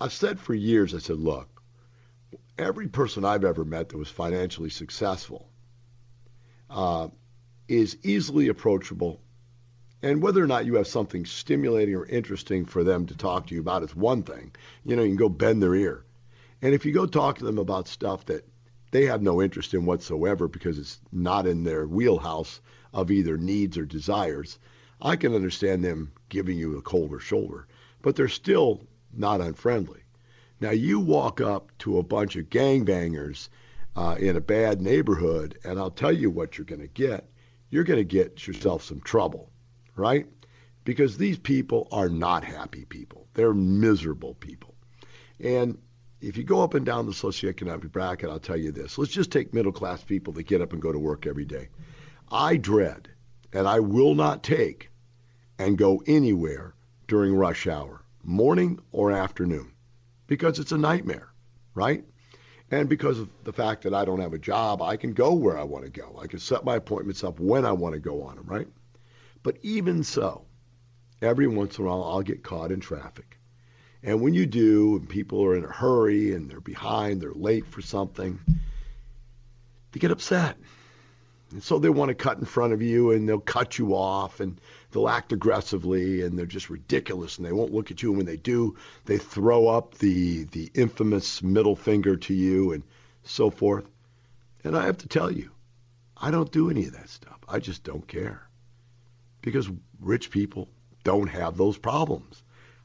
I've 0.00 0.12
said 0.12 0.40
for 0.40 0.54
years, 0.54 0.94
I 0.94 0.98
said, 0.98 1.18
look, 1.18 1.62
every 2.58 2.88
person 2.88 3.24
I've 3.24 3.44
ever 3.44 3.64
met 3.64 3.90
that 3.90 3.98
was 3.98 4.08
financially 4.08 4.70
successful 4.70 5.48
uh, 6.68 7.08
is 7.68 7.96
easily 8.02 8.48
approachable. 8.48 9.20
And 10.02 10.22
whether 10.22 10.42
or 10.42 10.46
not 10.46 10.64
you 10.64 10.76
have 10.76 10.86
something 10.86 11.26
stimulating 11.26 11.94
or 11.94 12.06
interesting 12.06 12.64
for 12.64 12.82
them 12.82 13.06
to 13.06 13.16
talk 13.16 13.46
to 13.46 13.54
you 13.54 13.60
about 13.60 13.82
is 13.82 13.94
one 13.94 14.22
thing. 14.22 14.52
You 14.84 14.96
know, 14.96 15.02
you 15.02 15.10
can 15.10 15.16
go 15.16 15.28
bend 15.28 15.62
their 15.62 15.74
ear. 15.74 16.04
And 16.62 16.74
if 16.74 16.84
you 16.84 16.92
go 16.92 17.06
talk 17.06 17.38
to 17.38 17.44
them 17.44 17.58
about 17.58 17.88
stuff 17.88 18.24
that 18.26 18.46
they 18.90 19.06
have 19.06 19.22
no 19.22 19.40
interest 19.40 19.74
in 19.74 19.86
whatsoever 19.86 20.48
because 20.48 20.78
it's 20.78 21.00
not 21.12 21.46
in 21.46 21.64
their 21.64 21.86
wheelhouse 21.86 22.60
of 22.92 23.10
either 23.10 23.36
needs 23.36 23.78
or 23.78 23.84
desires. 23.84 24.58
I 25.00 25.16
can 25.16 25.34
understand 25.34 25.84
them 25.84 26.12
giving 26.28 26.58
you 26.58 26.76
a 26.76 26.82
colder 26.82 27.20
shoulder, 27.20 27.66
but 28.02 28.16
they're 28.16 28.28
still 28.28 28.82
not 29.12 29.40
unfriendly. 29.40 30.00
Now, 30.60 30.70
you 30.70 31.00
walk 31.00 31.40
up 31.40 31.70
to 31.78 31.98
a 31.98 32.02
bunch 32.02 32.36
of 32.36 32.50
gangbangers 32.50 33.48
uh, 33.96 34.16
in 34.18 34.36
a 34.36 34.40
bad 34.40 34.80
neighborhood, 34.82 35.58
and 35.64 35.78
I'll 35.78 35.90
tell 35.90 36.12
you 36.12 36.30
what 36.30 36.58
you're 36.58 36.66
going 36.66 36.82
to 36.82 36.86
get. 36.86 37.28
You're 37.70 37.84
going 37.84 37.98
to 37.98 38.04
get 38.04 38.46
yourself 38.46 38.82
some 38.82 39.00
trouble, 39.00 39.50
right? 39.96 40.26
Because 40.84 41.16
these 41.16 41.38
people 41.38 41.88
are 41.92 42.08
not 42.08 42.44
happy 42.44 42.84
people. 42.84 43.28
They're 43.34 43.54
miserable 43.54 44.34
people. 44.34 44.74
And 45.38 45.78
if 46.20 46.36
you 46.36 46.44
go 46.44 46.62
up 46.62 46.74
and 46.74 46.84
down 46.84 47.06
the 47.06 47.12
socioeconomic 47.12 47.90
bracket, 47.92 48.30
I'll 48.30 48.38
tell 48.38 48.56
you 48.56 48.72
this. 48.72 48.98
Let's 48.98 49.12
just 49.12 49.32
take 49.32 49.54
middle 49.54 49.72
class 49.72 50.02
people 50.04 50.32
that 50.34 50.46
get 50.46 50.60
up 50.60 50.72
and 50.72 50.82
go 50.82 50.92
to 50.92 50.98
work 50.98 51.26
every 51.26 51.44
day. 51.44 51.68
I 52.30 52.56
dread, 52.56 53.08
and 53.52 53.66
I 53.66 53.80
will 53.80 54.14
not 54.14 54.42
take 54.42 54.90
and 55.58 55.78
go 55.78 56.02
anywhere 56.06 56.74
during 57.08 57.34
rush 57.34 57.66
hour, 57.66 58.04
morning 58.22 58.78
or 58.92 59.12
afternoon, 59.12 59.72
because 60.26 60.58
it's 60.58 60.72
a 60.72 60.78
nightmare, 60.78 61.32
right? 61.74 62.04
And 62.70 62.88
because 62.88 63.18
of 63.18 63.28
the 63.42 63.52
fact 63.52 63.82
that 63.82 63.94
I 63.94 64.04
don't 64.04 64.20
have 64.20 64.34
a 64.34 64.38
job, 64.38 64.80
I 64.80 64.96
can 64.96 65.12
go 65.12 65.34
where 65.34 65.58
I 65.58 65.64
want 65.64 65.84
to 65.86 65.90
go. 65.90 66.20
I 66.22 66.28
can 66.28 66.38
set 66.38 66.64
my 66.64 66.76
appointments 66.76 67.24
up 67.24 67.40
when 67.40 67.64
I 67.64 67.72
want 67.72 67.94
to 67.94 68.00
go 68.00 68.22
on 68.22 68.36
them, 68.36 68.46
right? 68.46 68.68
But 69.42 69.56
even 69.62 70.04
so, 70.04 70.44
every 71.20 71.48
once 71.48 71.78
in 71.78 71.84
a 71.84 71.88
while 71.88 72.04
I'll 72.04 72.22
get 72.22 72.44
caught 72.44 72.70
in 72.70 72.78
traffic. 72.78 73.39
And 74.02 74.20
when 74.20 74.34
you 74.34 74.46
do, 74.46 74.96
and 74.96 75.08
people 75.08 75.44
are 75.44 75.56
in 75.56 75.64
a 75.64 75.70
hurry 75.72 76.32
and 76.32 76.50
they're 76.50 76.60
behind, 76.60 77.20
they're 77.20 77.32
late 77.32 77.66
for 77.66 77.82
something, 77.82 78.40
they 79.92 80.00
get 80.00 80.10
upset. 80.10 80.56
And 81.52 81.62
so 81.62 81.78
they 81.78 81.90
want 81.90 82.10
to 82.10 82.14
cut 82.14 82.38
in 82.38 82.44
front 82.44 82.72
of 82.72 82.80
you 82.80 83.10
and 83.10 83.28
they'll 83.28 83.40
cut 83.40 83.78
you 83.78 83.94
off 83.94 84.40
and 84.40 84.60
they'll 84.92 85.08
act 85.08 85.32
aggressively 85.32 86.22
and 86.22 86.38
they're 86.38 86.46
just 86.46 86.70
ridiculous 86.70 87.38
and 87.38 87.46
they 87.46 87.52
won't 87.52 87.72
look 87.72 87.90
at 87.90 88.02
you. 88.02 88.10
And 88.10 88.18
when 88.18 88.26
they 88.26 88.36
do, 88.36 88.76
they 89.04 89.18
throw 89.18 89.66
up 89.66 89.96
the, 89.98 90.44
the 90.44 90.70
infamous 90.74 91.42
middle 91.42 91.76
finger 91.76 92.16
to 92.16 92.34
you 92.34 92.72
and 92.72 92.84
so 93.24 93.50
forth. 93.50 93.84
And 94.62 94.76
I 94.76 94.86
have 94.86 94.98
to 94.98 95.08
tell 95.08 95.30
you, 95.30 95.50
I 96.16 96.30
don't 96.30 96.52
do 96.52 96.70
any 96.70 96.86
of 96.86 96.92
that 96.92 97.08
stuff. 97.08 97.38
I 97.48 97.58
just 97.58 97.82
don't 97.82 98.06
care 98.06 98.46
because 99.42 99.68
rich 100.00 100.30
people 100.30 100.68
don't 101.02 101.28
have 101.28 101.56
those 101.56 101.78
problems. 101.78 102.42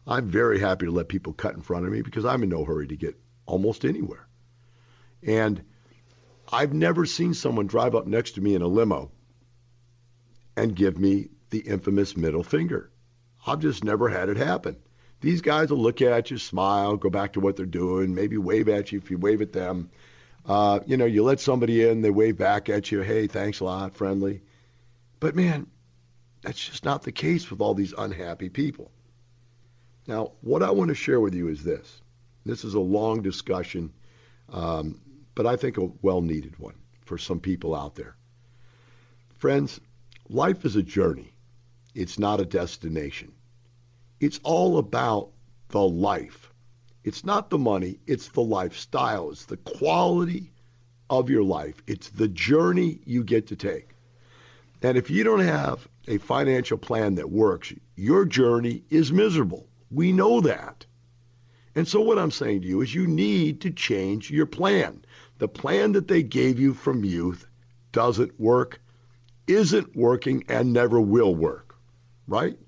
I'm 0.07 0.29
very 0.29 0.59
happy 0.59 0.85
to 0.85 0.91
let 0.91 1.07
people 1.07 1.33
cut 1.33 1.55
in 1.55 1.61
front 1.61 1.85
of 1.85 1.91
me 1.91 2.01
because 2.01 2.25
I'm 2.25 2.43
in 2.43 2.49
no 2.49 2.63
hurry 2.63 2.87
to 2.87 2.95
get 2.95 3.17
almost 3.45 3.85
anywhere. 3.85 4.27
And 5.23 5.63
I've 6.51 6.73
never 6.73 7.05
seen 7.05 7.33
someone 7.33 7.67
drive 7.67 7.95
up 7.95 8.05
next 8.05 8.33
to 8.33 8.41
me 8.41 8.53
in 8.53 8.61
a 8.61 8.67
limo 8.67 9.11
and 10.55 10.75
give 10.75 10.99
me 10.99 11.29
the 11.49 11.59
infamous 11.59 12.15
middle 12.15 12.43
finger. 12.43 12.91
I've 13.47 13.59
just 13.59 13.83
never 13.83 14.09
had 14.09 14.29
it 14.29 14.37
happen. 14.37 14.77
These 15.21 15.41
guys 15.41 15.71
will 15.71 15.79
look 15.79 16.01
at 16.01 16.29
you, 16.29 16.37
smile, 16.37 16.97
go 16.97 17.09
back 17.09 17.33
to 17.33 17.39
what 17.39 17.55
they're 17.55 17.65
doing, 17.65 18.13
maybe 18.13 18.37
wave 18.37 18.69
at 18.69 18.91
you 18.91 18.99
if 18.99 19.09
you 19.09 19.17
wave 19.17 19.41
at 19.41 19.53
them. 19.53 19.89
Uh, 20.45 20.79
you 20.85 20.97
know, 20.97 21.05
you 21.05 21.23
let 21.23 21.39
somebody 21.39 21.87
in, 21.87 22.01
they 22.01 22.11
wave 22.11 22.37
back 22.37 22.69
at 22.69 22.91
you, 22.91 23.01
hey, 23.01 23.25
thanks 23.25 23.59
a 23.59 23.63
lot, 23.63 23.95
friendly. 23.95 24.41
But 25.19 25.35
man, 25.35 25.65
that's 26.41 26.63
just 26.63 26.85
not 26.85 27.01
the 27.01 27.11
case 27.11 27.49
with 27.49 27.61
all 27.61 27.73
these 27.73 27.93
unhappy 27.97 28.49
people. 28.49 28.91
Now, 30.07 30.31
what 30.41 30.63
I 30.63 30.71
want 30.71 30.89
to 30.89 30.95
share 30.95 31.19
with 31.19 31.33
you 31.33 31.47
is 31.47 31.63
this. 31.63 32.01
This 32.45 32.63
is 32.63 32.75
a 32.75 32.79
long 32.79 33.21
discussion 33.21 33.91
um, 34.49 34.99
but 35.33 35.45
I 35.45 35.55
think 35.55 35.77
a 35.77 35.89
well 36.01 36.21
needed 36.21 36.57
one 36.59 36.75
for 37.03 37.17
some 37.17 37.39
people 37.39 37.75
out 37.75 37.95
there. 37.95 38.15
Friends, 39.33 39.79
life 40.29 40.65
is 40.65 40.75
a 40.75 40.83
journey, 40.83 41.33
it's 41.93 42.19
not 42.19 42.39
a 42.39 42.45
destination. 42.45 43.31
It's 44.19 44.39
all 44.43 44.77
about 44.77 45.31
the 45.69 45.81
life. 45.81 46.51
It's 47.03 47.25
not 47.25 47.49
the 47.49 47.57
money, 47.57 47.99
it's 48.07 48.29
the 48.29 48.41
lifestyle, 48.41 49.29
it's 49.29 49.45
the 49.45 49.57
quality 49.57 50.51
of 51.09 51.29
your 51.29 51.43
life, 51.43 51.83
it's 51.85 52.09
the 52.09 52.29
journey 52.29 52.99
you 53.05 53.23
get 53.23 53.47
to 53.47 53.55
take. 53.55 53.89
And 54.81 54.97
if 54.97 55.09
you 55.09 55.23
don't 55.23 55.41
have 55.41 55.87
a 56.07 56.17
financial 56.17 56.77
plan 56.77 57.15
that 57.15 57.29
works, 57.29 57.73
your 57.95 58.25
journey 58.25 58.83
is 58.89 59.11
miserable. 59.11 59.67
We 59.95 60.11
know 60.11 60.41
that. 60.41 60.85
And 61.73 61.87
so 61.87 62.01
what 62.01 62.19
I'm 62.19 62.29
saying 62.29 62.61
to 62.61 62.67
you 62.67 62.81
is 62.81 62.93
you 62.93 63.07
need 63.07 63.61
to 63.61 63.71
change 63.71 64.29
your 64.29 64.45
plan. 64.45 65.05
The 65.37 65.47
plan 65.47 65.93
that 65.93 66.09
they 66.09 66.21
gave 66.21 66.59
you 66.59 66.73
from 66.73 67.05
youth 67.05 67.47
doesn't 67.93 68.37
work, 68.37 68.81
isn't 69.47 69.95
working, 69.95 70.43
and 70.49 70.73
never 70.73 70.99
will 70.99 71.33
work, 71.33 71.77
right? 72.27 72.59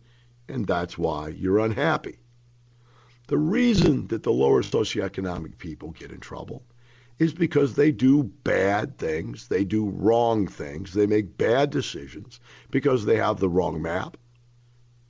And 0.47 0.65
that's 0.65 0.97
why 0.97 1.27
you're 1.27 1.59
unhappy. 1.59 2.19
The 3.27 3.37
reason 3.37 4.07
that 4.07 4.23
the 4.23 4.31
lower 4.31 4.63
socioeconomic 4.63 5.57
people 5.57 5.91
get 5.91 6.13
in 6.13 6.21
trouble 6.21 6.63
is 7.19 7.33
because 7.33 7.73
they 7.73 7.91
do 7.91 8.23
bad 8.23 8.97
things, 8.97 9.49
they 9.49 9.65
do 9.65 9.89
wrong 9.89 10.47
things, 10.47 10.93
they 10.93 11.07
make 11.07 11.37
bad 11.37 11.71
decisions 11.71 12.39
because 12.71 13.03
they 13.03 13.17
have 13.17 13.41
the 13.41 13.49
wrong 13.49 13.81
map, 13.81 14.15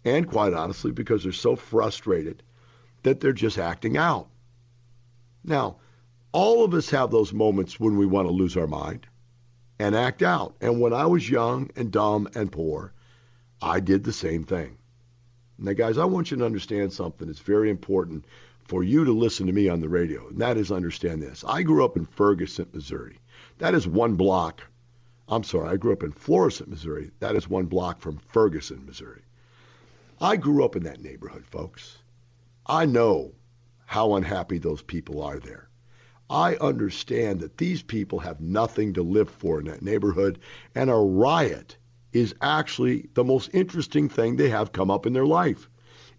and 0.08 0.30
quite 0.30 0.54
honestly, 0.54 0.92
because 0.92 1.24
they're 1.24 1.32
so 1.32 1.56
frustrated 1.56 2.44
that 3.04 3.20
they're 3.20 3.34
just 3.34 3.58
acting 3.58 3.98
out. 3.98 4.28
Now, 5.44 5.78
all 6.32 6.64
of 6.64 6.74
us 6.74 6.90
have 6.90 7.12
those 7.12 7.34
moments 7.34 7.80
when 7.80 7.98
we 7.98 8.06
want 8.06 8.28
to 8.28 8.34
lose 8.34 8.58
our 8.58 8.68
mind 8.68 9.08
and 9.80 9.96
act 9.96 10.22
out. 10.24 10.56
And 10.62 10.82
when 10.82 10.94
I 10.94 11.06
was 11.06 11.30
young 11.30 11.70
and 11.76 11.92
dumb 11.92 12.28
and 12.36 12.52
poor, 12.52 12.94
I 13.62 13.80
did 13.80 14.04
the 14.04 14.14
same 14.14 14.44
thing. 14.44 14.78
Now, 15.58 15.74
guys, 15.74 15.98
I 15.98 16.06
want 16.06 16.30
you 16.30 16.38
to 16.38 16.46
understand 16.46 16.94
something 16.94 17.28
that's 17.28 17.40
very 17.40 17.70
important 17.70 18.26
for 18.68 18.84
you 18.84 19.06
to 19.06 19.12
listen 19.12 19.48
to 19.48 19.54
me 19.54 19.70
on 19.70 19.80
the 19.80 19.90
radio, 19.90 20.28
and 20.28 20.40
that 20.40 20.58
is 20.58 20.72
understand 20.72 21.22
this. 21.22 21.44
I 21.48 21.64
grew 21.64 21.84
up 21.86 21.98
in 21.98 22.06
Ferguson, 22.06 22.68
Missouri. 22.74 23.18
That 23.60 23.74
is 23.74 23.88
one 23.88 24.16
block. 24.16 24.62
I'm 25.30 25.44
sorry, 25.44 25.70
I 25.70 25.78
grew 25.78 25.94
up 25.94 26.04
in 26.04 26.12
Florissant, 26.12 26.70
Missouri. 26.70 27.12
That 27.20 27.36
is 27.36 27.50
one 27.50 27.66
block 27.66 28.02
from 28.02 28.18
Ferguson, 28.18 28.86
Missouri. 28.86 29.22
I 30.20 30.36
grew 30.36 30.66
up 30.66 30.76
in 30.76 30.84
that 30.84 31.04
neighborhood, 31.04 31.46
folks. 31.46 32.00
I 32.66 32.88
know 32.88 33.34
how 33.86 34.16
unhappy 34.16 34.58
those 34.58 34.82
people 34.82 35.22
are 35.22 35.38
there. 35.38 35.70
I 36.28 36.56
understand 36.56 37.40
that 37.42 37.58
these 37.58 37.84
people 37.84 38.20
have 38.20 38.42
nothing 38.42 38.94
to 38.94 39.04
live 39.04 39.30
for 39.30 39.60
in 39.60 39.68
that 39.68 39.84
neighborhood, 39.84 40.40
and 40.74 40.90
a 40.90 40.96
riot 40.96 41.78
is 42.14 42.34
actually 42.42 43.10
the 43.14 43.24
most 43.24 43.52
interesting 43.54 44.10
thing 44.10 44.36
they 44.36 44.50
have 44.50 44.72
come 44.72 44.90
up 44.90 45.06
in 45.06 45.14
their 45.14 45.26
life. 45.26 45.70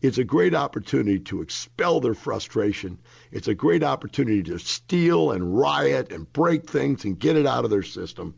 It's 0.00 0.18
a 0.18 0.24
great 0.24 0.54
opportunity 0.54 1.18
to 1.20 1.42
expel 1.42 1.98
their 1.98 2.14
frustration. 2.14 2.98
It's 3.32 3.48
a 3.48 3.54
great 3.54 3.82
opportunity 3.82 4.44
to 4.44 4.58
steal 4.58 5.32
and 5.32 5.58
riot 5.58 6.12
and 6.12 6.32
break 6.32 6.70
things 6.70 7.04
and 7.04 7.18
get 7.18 7.36
it 7.36 7.46
out 7.46 7.64
of 7.64 7.70
their 7.70 7.82
system 7.82 8.36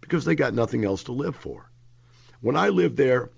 because 0.00 0.24
they 0.24 0.34
got 0.34 0.54
nothing 0.54 0.86
else 0.86 1.04
to 1.04 1.12
live 1.12 1.36
for. 1.36 1.70
When 2.40 2.56
I 2.56 2.70
lived 2.70 2.96
there, 2.96 3.30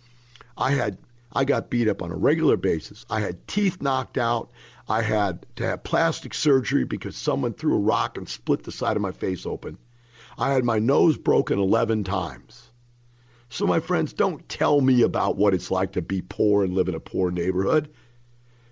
I 0.56 0.70
had 0.70 0.98
I 1.34 1.44
got 1.44 1.70
beat 1.70 1.88
up 1.88 2.02
on 2.02 2.10
a 2.10 2.16
regular 2.16 2.56
basis. 2.56 3.04
I 3.10 3.20
had 3.20 3.46
teeth 3.48 3.82
knocked 3.82 4.18
out. 4.18 4.50
I 4.88 5.02
had 5.02 5.46
to 5.56 5.66
have 5.66 5.82
plastic 5.82 6.34
surgery 6.34 6.84
because 6.84 7.16
someone 7.16 7.54
threw 7.54 7.74
a 7.74 7.80
rock 7.80 8.16
and 8.16 8.28
split 8.28 8.62
the 8.62 8.72
side 8.72 8.96
of 8.96 9.02
my 9.02 9.12
face 9.12 9.46
open. 9.46 9.78
I 10.36 10.52
had 10.52 10.64
my 10.64 10.78
nose 10.78 11.16
broken 11.16 11.58
11 11.58 12.04
times. 12.04 12.70
So, 13.48 13.66
my 13.66 13.80
friends, 13.80 14.12
don't 14.12 14.48
tell 14.48 14.80
me 14.80 15.02
about 15.02 15.36
what 15.36 15.54
it's 15.54 15.70
like 15.70 15.92
to 15.92 16.02
be 16.02 16.22
poor 16.22 16.64
and 16.64 16.74
live 16.74 16.88
in 16.88 16.94
a 16.94 17.00
poor 17.00 17.30
neighborhood. 17.30 17.88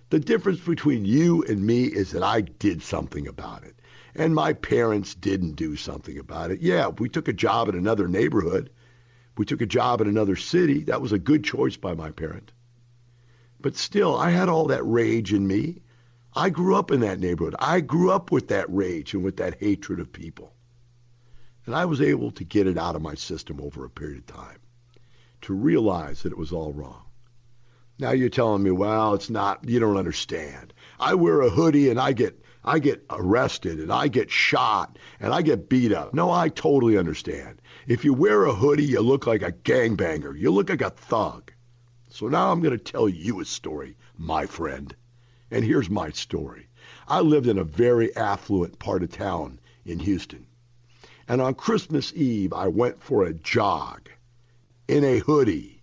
The 0.09 0.19
difference 0.19 0.59
between 0.59 1.05
you 1.05 1.43
and 1.43 1.65
me 1.65 1.85
is 1.85 2.11
that 2.11 2.23
I 2.23 2.41
did 2.41 2.83
something 2.83 3.27
about 3.27 3.63
it. 3.63 3.75
And 4.15 4.35
my 4.35 4.53
parents 4.53 5.15
didn't 5.15 5.55
do 5.55 5.75
something 5.75 6.19
about 6.19 6.51
it. 6.51 6.61
Yeah, 6.61 6.89
we 6.89 7.09
took 7.09 7.27
a 7.27 7.33
job 7.33 7.69
in 7.69 7.75
another 7.75 8.07
neighborhood. 8.07 8.69
We 9.37 9.45
took 9.45 9.61
a 9.61 9.65
job 9.65 10.01
in 10.01 10.07
another 10.07 10.35
city. 10.35 10.83
That 10.83 11.01
was 11.01 11.11
a 11.11 11.19
good 11.19 11.43
choice 11.43 11.75
by 11.75 11.95
my 11.95 12.11
parent. 12.11 12.51
But 13.59 13.77
still, 13.77 14.15
I 14.15 14.29
had 14.29 14.49
all 14.49 14.67
that 14.67 14.83
rage 14.83 15.33
in 15.33 15.47
me. 15.47 15.81
I 16.35 16.49
grew 16.49 16.75
up 16.75 16.91
in 16.91 16.99
that 17.01 17.19
neighborhood. 17.19 17.55
I 17.59 17.79
grew 17.79 18.11
up 18.11 18.31
with 18.31 18.49
that 18.49 18.65
rage 18.69 19.13
and 19.13 19.23
with 19.23 19.37
that 19.37 19.59
hatred 19.59 19.99
of 19.99 20.11
people. 20.11 20.53
And 21.65 21.75
I 21.75 21.85
was 21.85 22.01
able 22.01 22.31
to 22.31 22.43
get 22.43 22.67
it 22.67 22.77
out 22.77 22.95
of 22.95 23.01
my 23.01 23.15
system 23.15 23.61
over 23.61 23.85
a 23.85 23.89
period 23.89 24.17
of 24.17 24.25
time 24.25 24.59
to 25.41 25.53
realize 25.53 26.23
that 26.23 26.31
it 26.31 26.37
was 26.37 26.51
all 26.51 26.73
wrong. 26.73 27.03
Now 27.99 28.11
you're 28.11 28.29
telling 28.29 28.63
me, 28.63 28.71
well, 28.71 29.13
it's 29.13 29.29
not, 29.29 29.67
you 29.67 29.79
don't 29.79 29.97
understand. 29.97 30.73
I 30.99 31.13
wear 31.13 31.41
a 31.41 31.49
hoodie 31.49 31.89
and 31.89 31.99
I 31.99 32.13
get 32.13 32.39
I 32.65 32.79
get 32.79 33.05
arrested 33.09 33.79
and 33.79 33.91
I 33.91 34.07
get 34.07 34.31
shot 34.31 34.97
and 35.19 35.33
I 35.33 35.41
get 35.41 35.67
beat 35.67 35.91
up. 35.91 36.13
No, 36.13 36.31
I 36.31 36.47
totally 36.47 36.97
understand. 36.97 37.61
If 37.85 38.05
you 38.05 38.13
wear 38.13 38.45
a 38.45 38.53
hoodie, 38.53 38.85
you 38.85 39.01
look 39.01 39.27
like 39.27 39.41
a 39.41 39.51
gangbanger. 39.51 40.39
You 40.39 40.51
look 40.51 40.69
like 40.69 40.81
a 40.81 40.89
thug. 40.89 41.51
So 42.09 42.29
now 42.29 42.51
I'm 42.51 42.61
going 42.61 42.77
to 42.77 42.83
tell 42.83 43.09
you 43.09 43.41
a 43.41 43.45
story, 43.45 43.97
my 44.17 44.45
friend. 44.45 44.95
And 45.51 45.65
here's 45.65 45.89
my 45.89 46.11
story. 46.11 46.67
I 47.07 47.19
lived 47.19 47.47
in 47.47 47.57
a 47.57 47.65
very 47.65 48.15
affluent 48.15 48.79
part 48.79 49.03
of 49.03 49.11
town 49.11 49.59
in 49.85 49.99
Houston. 49.99 50.45
And 51.27 51.41
on 51.41 51.55
Christmas 51.55 52.13
Eve, 52.13 52.53
I 52.53 52.69
went 52.69 53.03
for 53.03 53.23
a 53.23 53.33
jog 53.33 54.09
in 54.87 55.03
a 55.03 55.19
hoodie. 55.19 55.81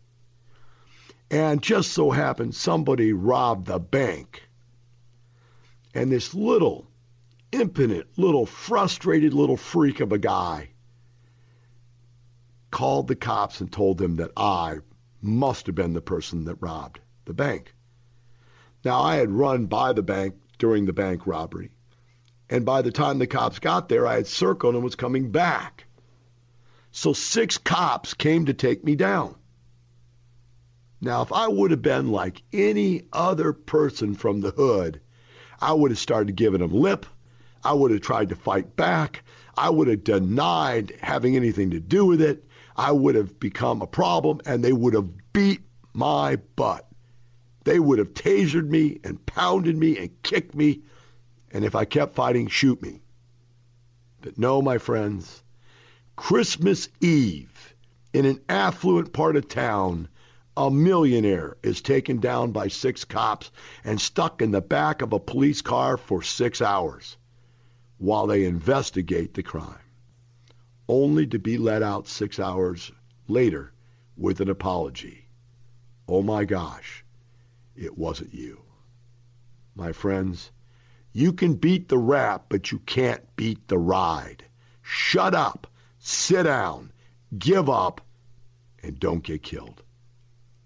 And 1.31 1.63
just 1.63 1.93
so 1.93 2.11
happened 2.11 2.55
somebody 2.55 3.13
robbed 3.13 3.67
the 3.67 3.79
bank. 3.79 4.49
And 5.95 6.11
this 6.11 6.33
little, 6.33 6.87
impotent, 7.53 8.07
little, 8.17 8.47
frustrated 8.47 9.35
little 9.35 9.59
freak 9.59 10.01
of 10.01 10.13
a 10.13 10.19
guy 10.19 10.70
called 12.71 13.09
the 13.09 13.17
cops 13.17 13.61
and 13.61 13.73
told 13.73 13.99
them 13.99 14.17
that 14.17 14.33
I 14.37 14.79
must 15.21 15.67
have 15.67 15.75
been 15.75 15.93
the 15.93 16.01
person 16.01 16.45
that 16.45 16.57
robbed 16.61 17.01
the 17.25 17.35
bank. 17.35 17.75
Now, 18.85 19.01
I 19.01 19.17
had 19.17 19.31
run 19.31 19.67
by 19.67 19.93
the 19.93 20.03
bank 20.03 20.37
during 20.59 20.87
the 20.87 20.93
bank 20.93 21.27
robbery. 21.27 21.71
And 22.49 22.65
by 22.65 22.83
the 22.83 22.91
time 22.93 23.19
the 23.19 23.27
cops 23.27 23.59
got 23.59 23.89
there, 23.89 24.07
I 24.07 24.17
had 24.17 24.27
circled 24.27 24.75
and 24.75 24.83
was 24.83 24.97
coming 24.97 25.31
back. 25.31 25.85
So 26.91 27.13
six 27.13 27.59
cops 27.59 28.15
came 28.15 28.47
to 28.47 28.55
take 28.55 28.83
me 28.85 28.97
down. 28.97 29.37
Now, 31.01 31.23
if 31.23 31.33
I 31.33 31.49
would 31.49 31.71
have 31.71 31.83
been 31.83 32.11
like 32.11 32.43
any 32.53 33.05
other 33.13 33.53
person 33.53 34.15
from 34.15 34.41
the 34.41 34.51
hood, 34.51 35.01
I 35.61 35.73
would 35.73 35.91
have 35.91 35.99
started 35.99 36.37
giving 36.37 36.61
them 36.61 36.73
lip. 36.73 37.07
I 37.63 37.75
would 37.75 37.91
have 37.91 38.01
tried 38.01 38.31
to 38.31 38.37
fight 38.37 38.77
back. 38.77 39.23
I 39.57 39.71
would 39.71 39.89
have 39.89 40.05
denied 40.05 40.95
having 41.01 41.37
anything 41.37 41.71
to 41.71 41.81
do 41.81 42.07
with 42.07 42.21
it. 42.21 42.45
I 42.77 42.93
would 42.93 43.15
have 43.15 43.39
become 43.41 43.83
a 43.83 43.87
problem 43.87 44.41
and 44.47 44.65
they 44.65 44.73
would 44.73 44.95
have 44.95 45.33
beat 45.33 45.63
my 45.93 46.37
butt. 46.57 46.87
They 47.65 47.79
would 47.79 47.99
have 47.99 48.15
tasered 48.15 48.69
me 48.69 49.01
and 49.05 49.25
pounded 49.27 49.77
me 49.77 49.99
and 49.99 50.23
kicked 50.23 50.55
me. 50.55 50.83
And 51.51 51.65
if 51.65 51.75
I 51.75 51.85
kept 51.85 52.15
fighting, 52.15 52.49
shoot 52.49 52.81
me. 52.81 53.03
But 54.23 54.39
no, 54.39 54.63
my 54.63 54.79
friends, 54.79 55.43
Christmas 56.17 56.89
Eve 57.01 57.75
in 58.13 58.25
an 58.25 58.41
affluent 58.49 59.13
part 59.13 59.37
of 59.37 59.49
town, 59.49 60.09
a 60.57 60.71
millionaire 60.71 61.57
is 61.63 61.81
taken 61.81 62.19
down 62.19 62.53
by 62.53 62.69
six 62.69 63.05
cops 63.05 63.51
and 63.85 64.01
stuck 64.01 64.43
in 64.43 64.51
the 64.51 64.61
back 64.61 65.01
of 65.01 65.13
a 65.13 65.21
police 65.21 65.63
car 65.63 65.97
for 65.97 66.23
six 66.23 66.61
hours 66.61 67.17
while 67.99 68.27
they 68.27 68.45
investigate 68.45 69.35
the 69.35 69.43
crime, 69.43 69.79
only 70.91 71.25
to 71.25 71.39
be 71.39 71.57
let 71.57 71.85
out 71.85 72.09
six 72.09 72.41
hours 72.41 72.91
later 73.29 73.73
with 74.17 74.41
an 74.41 74.51
apology. 74.51 75.25
Oh 76.09 76.21
my 76.21 76.45
gosh, 76.45 77.05
it 77.77 77.97
wasn't 77.97 78.35
you. 78.35 78.61
My 79.77 79.93
friends, 79.93 80.51
you 81.13 81.33
can 81.33 81.55
beat 81.55 81.89
the 81.89 81.97
rap, 81.97 82.47
but 82.49 82.73
you 82.73 82.81
can't 82.81 83.25
beat 83.37 83.69
the 83.69 83.79
ride. 83.79 84.45
Shut 84.83 85.33
up, 85.33 85.69
sit 86.01 86.43
down, 86.43 86.91
give 87.39 87.71
up, 87.71 88.01
and 88.83 88.99
don't 88.99 89.23
get 89.23 89.45
killed. 89.45 89.85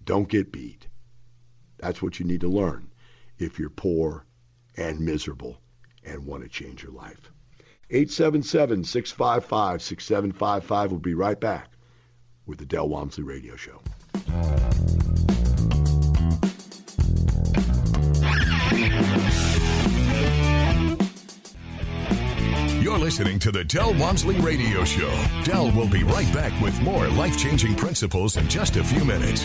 Don't 0.06 0.28
get 0.28 0.50
beat. 0.50 0.87
That's 1.76 2.00
what 2.00 2.18
you 2.18 2.24
need 2.24 2.40
to 2.40 2.48
learn 2.48 2.90
if 3.37 3.58
you're 3.58 3.68
poor 3.68 4.24
and 4.74 5.00
miserable 5.00 5.60
and 6.02 6.24
want 6.24 6.44
to 6.44 6.48
change 6.48 6.82
your 6.82 6.92
life. 6.92 7.30
877 7.94 8.83
655 8.83 9.80
6755. 9.80 10.90
We'll 10.90 11.00
be 11.00 11.14
right 11.14 11.38
back 11.38 11.70
with 12.44 12.59
the 12.59 12.66
Del 12.66 12.88
Walmsley 12.88 13.22
Radio 13.22 13.54
Show. 13.54 13.80
You're 22.83 22.98
listening 22.98 23.38
to 23.38 23.52
the 23.52 23.64
Del 23.64 23.94
Walmsley 23.94 24.40
Radio 24.40 24.85
Show. 24.85 25.11
Del 25.44 25.70
will 25.70 25.88
be 25.88 26.02
right 26.02 26.33
back 26.35 26.61
with 26.61 26.78
more 26.83 27.07
life 27.09 27.38
changing 27.38 27.76
principles 27.76 28.37
in 28.37 28.48
just 28.48 28.76
a 28.76 28.83
few 28.83 29.04
minutes. 29.04 29.44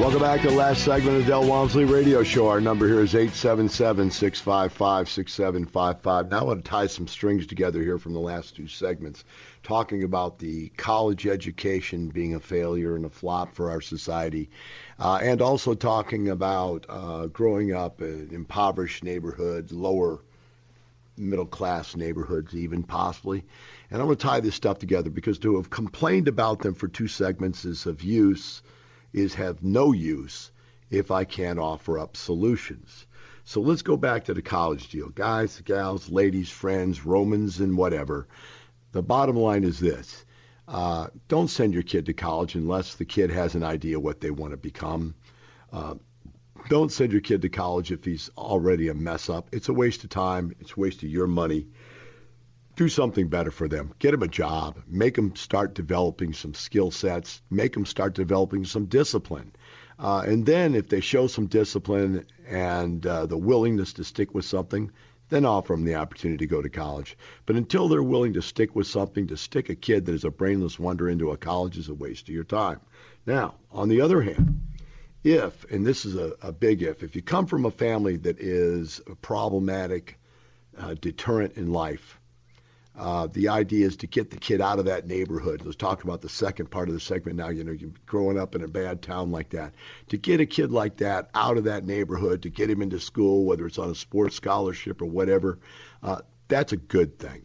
Welcome 0.00 0.22
back 0.22 0.40
to 0.40 0.48
the 0.48 0.54
last 0.54 0.84
segment 0.84 1.18
of 1.18 1.22
the 1.24 1.30
Del 1.30 1.46
Walmsley 1.46 1.84
Radio 1.84 2.24
Show. 2.24 2.48
Our 2.48 2.60
number 2.60 2.88
here 2.88 3.00
is 3.00 3.14
877 3.14 4.10
655 4.10 5.08
6755. 5.08 6.30
Now 6.32 6.40
I 6.40 6.42
want 6.42 6.64
to 6.64 6.68
tie 6.68 6.88
some 6.88 7.06
strings 7.06 7.46
together 7.46 7.80
here 7.80 7.96
from 7.96 8.12
the 8.12 8.18
last 8.18 8.56
two 8.56 8.66
segments, 8.66 9.22
talking 9.62 10.02
about 10.02 10.40
the 10.40 10.70
college 10.70 11.28
education 11.28 12.08
being 12.08 12.34
a 12.34 12.40
failure 12.40 12.96
and 12.96 13.04
a 13.04 13.08
flop 13.08 13.54
for 13.54 13.70
our 13.70 13.80
society, 13.80 14.50
uh, 14.98 15.20
and 15.22 15.40
also 15.40 15.74
talking 15.74 16.28
about 16.28 16.86
uh, 16.88 17.26
growing 17.26 17.72
up 17.72 18.02
in 18.02 18.30
impoverished 18.32 19.04
neighborhoods, 19.04 19.70
lower 19.72 20.18
middle 21.16 21.46
class 21.46 21.94
neighborhoods, 21.94 22.52
even 22.52 22.82
possibly. 22.82 23.44
And 23.92 24.00
I'm 24.00 24.08
going 24.08 24.18
to 24.18 24.26
tie 24.26 24.40
this 24.40 24.56
stuff 24.56 24.80
together 24.80 25.08
because 25.08 25.38
to 25.38 25.54
have 25.54 25.70
complained 25.70 26.26
about 26.26 26.58
them 26.58 26.74
for 26.74 26.88
two 26.88 27.06
segments 27.06 27.64
is 27.64 27.86
of 27.86 28.02
use 28.02 28.60
is 29.14 29.34
have 29.34 29.62
no 29.62 29.92
use 29.92 30.50
if 30.90 31.10
I 31.10 31.24
can't 31.24 31.58
offer 31.58 31.98
up 31.98 32.16
solutions. 32.16 33.06
So 33.44 33.60
let's 33.60 33.82
go 33.82 33.96
back 33.96 34.24
to 34.24 34.34
the 34.34 34.42
college 34.42 34.88
deal. 34.88 35.08
Guys, 35.08 35.60
gals, 35.64 36.10
ladies, 36.10 36.50
friends, 36.50 37.04
Romans, 37.04 37.60
and 37.60 37.76
whatever. 37.76 38.26
The 38.92 39.02
bottom 39.02 39.36
line 39.36 39.64
is 39.64 39.78
this. 39.78 40.24
Uh, 40.66 41.08
don't 41.28 41.48
send 41.48 41.74
your 41.74 41.82
kid 41.82 42.06
to 42.06 42.14
college 42.14 42.54
unless 42.54 42.94
the 42.94 43.04
kid 43.04 43.30
has 43.30 43.54
an 43.54 43.62
idea 43.62 44.00
what 44.00 44.20
they 44.20 44.30
want 44.30 44.52
to 44.52 44.56
become. 44.56 45.14
Uh, 45.72 45.94
don't 46.68 46.90
send 46.90 47.12
your 47.12 47.20
kid 47.20 47.42
to 47.42 47.50
college 47.50 47.92
if 47.92 48.04
he's 48.04 48.30
already 48.38 48.88
a 48.88 48.94
mess 48.94 49.28
up. 49.28 49.48
It's 49.52 49.68
a 49.68 49.74
waste 49.74 50.04
of 50.04 50.10
time. 50.10 50.54
It's 50.60 50.72
a 50.72 50.80
waste 50.80 51.02
of 51.02 51.10
your 51.10 51.26
money 51.26 51.66
do 52.76 52.88
something 52.88 53.28
better 53.28 53.50
for 53.50 53.68
them. 53.68 53.92
Get 53.98 54.12
them 54.12 54.22
a 54.22 54.28
job. 54.28 54.82
Make 54.86 55.14
them 55.14 55.36
start 55.36 55.74
developing 55.74 56.32
some 56.32 56.54
skill 56.54 56.90
sets. 56.90 57.40
Make 57.50 57.72
them 57.72 57.86
start 57.86 58.14
developing 58.14 58.64
some 58.64 58.86
discipline. 58.86 59.52
Uh, 59.98 60.24
and 60.26 60.44
then 60.44 60.74
if 60.74 60.88
they 60.88 61.00
show 61.00 61.26
some 61.26 61.46
discipline 61.46 62.26
and 62.48 63.06
uh, 63.06 63.26
the 63.26 63.38
willingness 63.38 63.92
to 63.94 64.04
stick 64.04 64.34
with 64.34 64.44
something, 64.44 64.90
then 65.28 65.44
offer 65.44 65.72
them 65.72 65.84
the 65.84 65.94
opportunity 65.94 66.46
to 66.46 66.50
go 66.50 66.60
to 66.60 66.68
college. 66.68 67.16
But 67.46 67.56
until 67.56 67.88
they're 67.88 68.02
willing 68.02 68.34
to 68.34 68.42
stick 68.42 68.74
with 68.74 68.86
something, 68.86 69.28
to 69.28 69.36
stick 69.36 69.68
a 69.68 69.74
kid 69.74 70.06
that 70.06 70.14
is 70.14 70.24
a 70.24 70.30
brainless 70.30 70.78
wonder 70.78 71.08
into 71.08 71.30
a 71.30 71.36
college 71.36 71.78
is 71.78 71.88
a 71.88 71.94
waste 71.94 72.28
of 72.28 72.34
your 72.34 72.44
time. 72.44 72.80
Now, 73.24 73.54
on 73.72 73.88
the 73.88 74.00
other 74.00 74.20
hand, 74.20 74.60
if, 75.22 75.64
and 75.70 75.86
this 75.86 76.04
is 76.04 76.16
a, 76.16 76.34
a 76.42 76.52
big 76.52 76.82
if, 76.82 77.02
if 77.02 77.16
you 77.16 77.22
come 77.22 77.46
from 77.46 77.64
a 77.64 77.70
family 77.70 78.16
that 78.18 78.38
is 78.38 79.00
a 79.10 79.14
problematic 79.14 80.18
uh, 80.78 80.94
deterrent 80.94 81.56
in 81.56 81.72
life, 81.72 82.20
uh, 82.96 83.26
the 83.26 83.48
idea 83.48 83.86
is 83.86 83.96
to 83.96 84.06
get 84.06 84.30
the 84.30 84.36
kid 84.36 84.60
out 84.60 84.78
of 84.78 84.84
that 84.84 85.06
neighborhood. 85.06 85.62
Let's 85.64 85.76
talk 85.76 86.04
about 86.04 86.20
the 86.20 86.28
second 86.28 86.70
part 86.70 86.88
of 86.88 86.94
the 86.94 87.00
segment 87.00 87.36
now. 87.36 87.48
You 87.48 87.64
know, 87.64 87.72
you're 87.72 87.90
growing 88.06 88.38
up 88.38 88.54
in 88.54 88.62
a 88.62 88.68
bad 88.68 89.02
town 89.02 89.32
like 89.32 89.50
that. 89.50 89.74
To 90.08 90.16
get 90.16 90.40
a 90.40 90.46
kid 90.46 90.70
like 90.70 90.98
that 90.98 91.28
out 91.34 91.56
of 91.56 91.64
that 91.64 91.84
neighborhood, 91.84 92.42
to 92.42 92.50
get 92.50 92.70
him 92.70 92.82
into 92.82 93.00
school, 93.00 93.44
whether 93.44 93.66
it's 93.66 93.78
on 93.78 93.90
a 93.90 93.94
sports 93.94 94.36
scholarship 94.36 95.02
or 95.02 95.06
whatever, 95.06 95.58
uh, 96.02 96.20
that's 96.46 96.72
a 96.72 96.76
good 96.76 97.18
thing. 97.18 97.44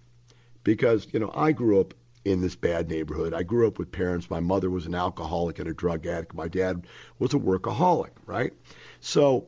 Because, 0.63 1.07
you 1.12 1.19
know, 1.19 1.31
I 1.33 1.51
grew 1.51 1.79
up 1.79 1.95
in 2.25 2.41
this 2.41 2.55
bad 2.55 2.88
neighborhood. 2.88 3.33
I 3.33 3.41
grew 3.41 3.67
up 3.67 3.79
with 3.79 3.91
parents. 3.91 4.29
My 4.29 4.41
mother 4.41 4.69
was 4.69 4.85
an 4.85 4.93
alcoholic 4.93 5.57
and 5.57 5.67
a 5.67 5.73
drug 5.73 6.05
addict. 6.05 6.35
My 6.35 6.47
dad 6.47 6.85
was 7.17 7.33
a 7.33 7.38
workaholic, 7.38 8.12
right? 8.27 8.53
So 8.99 9.47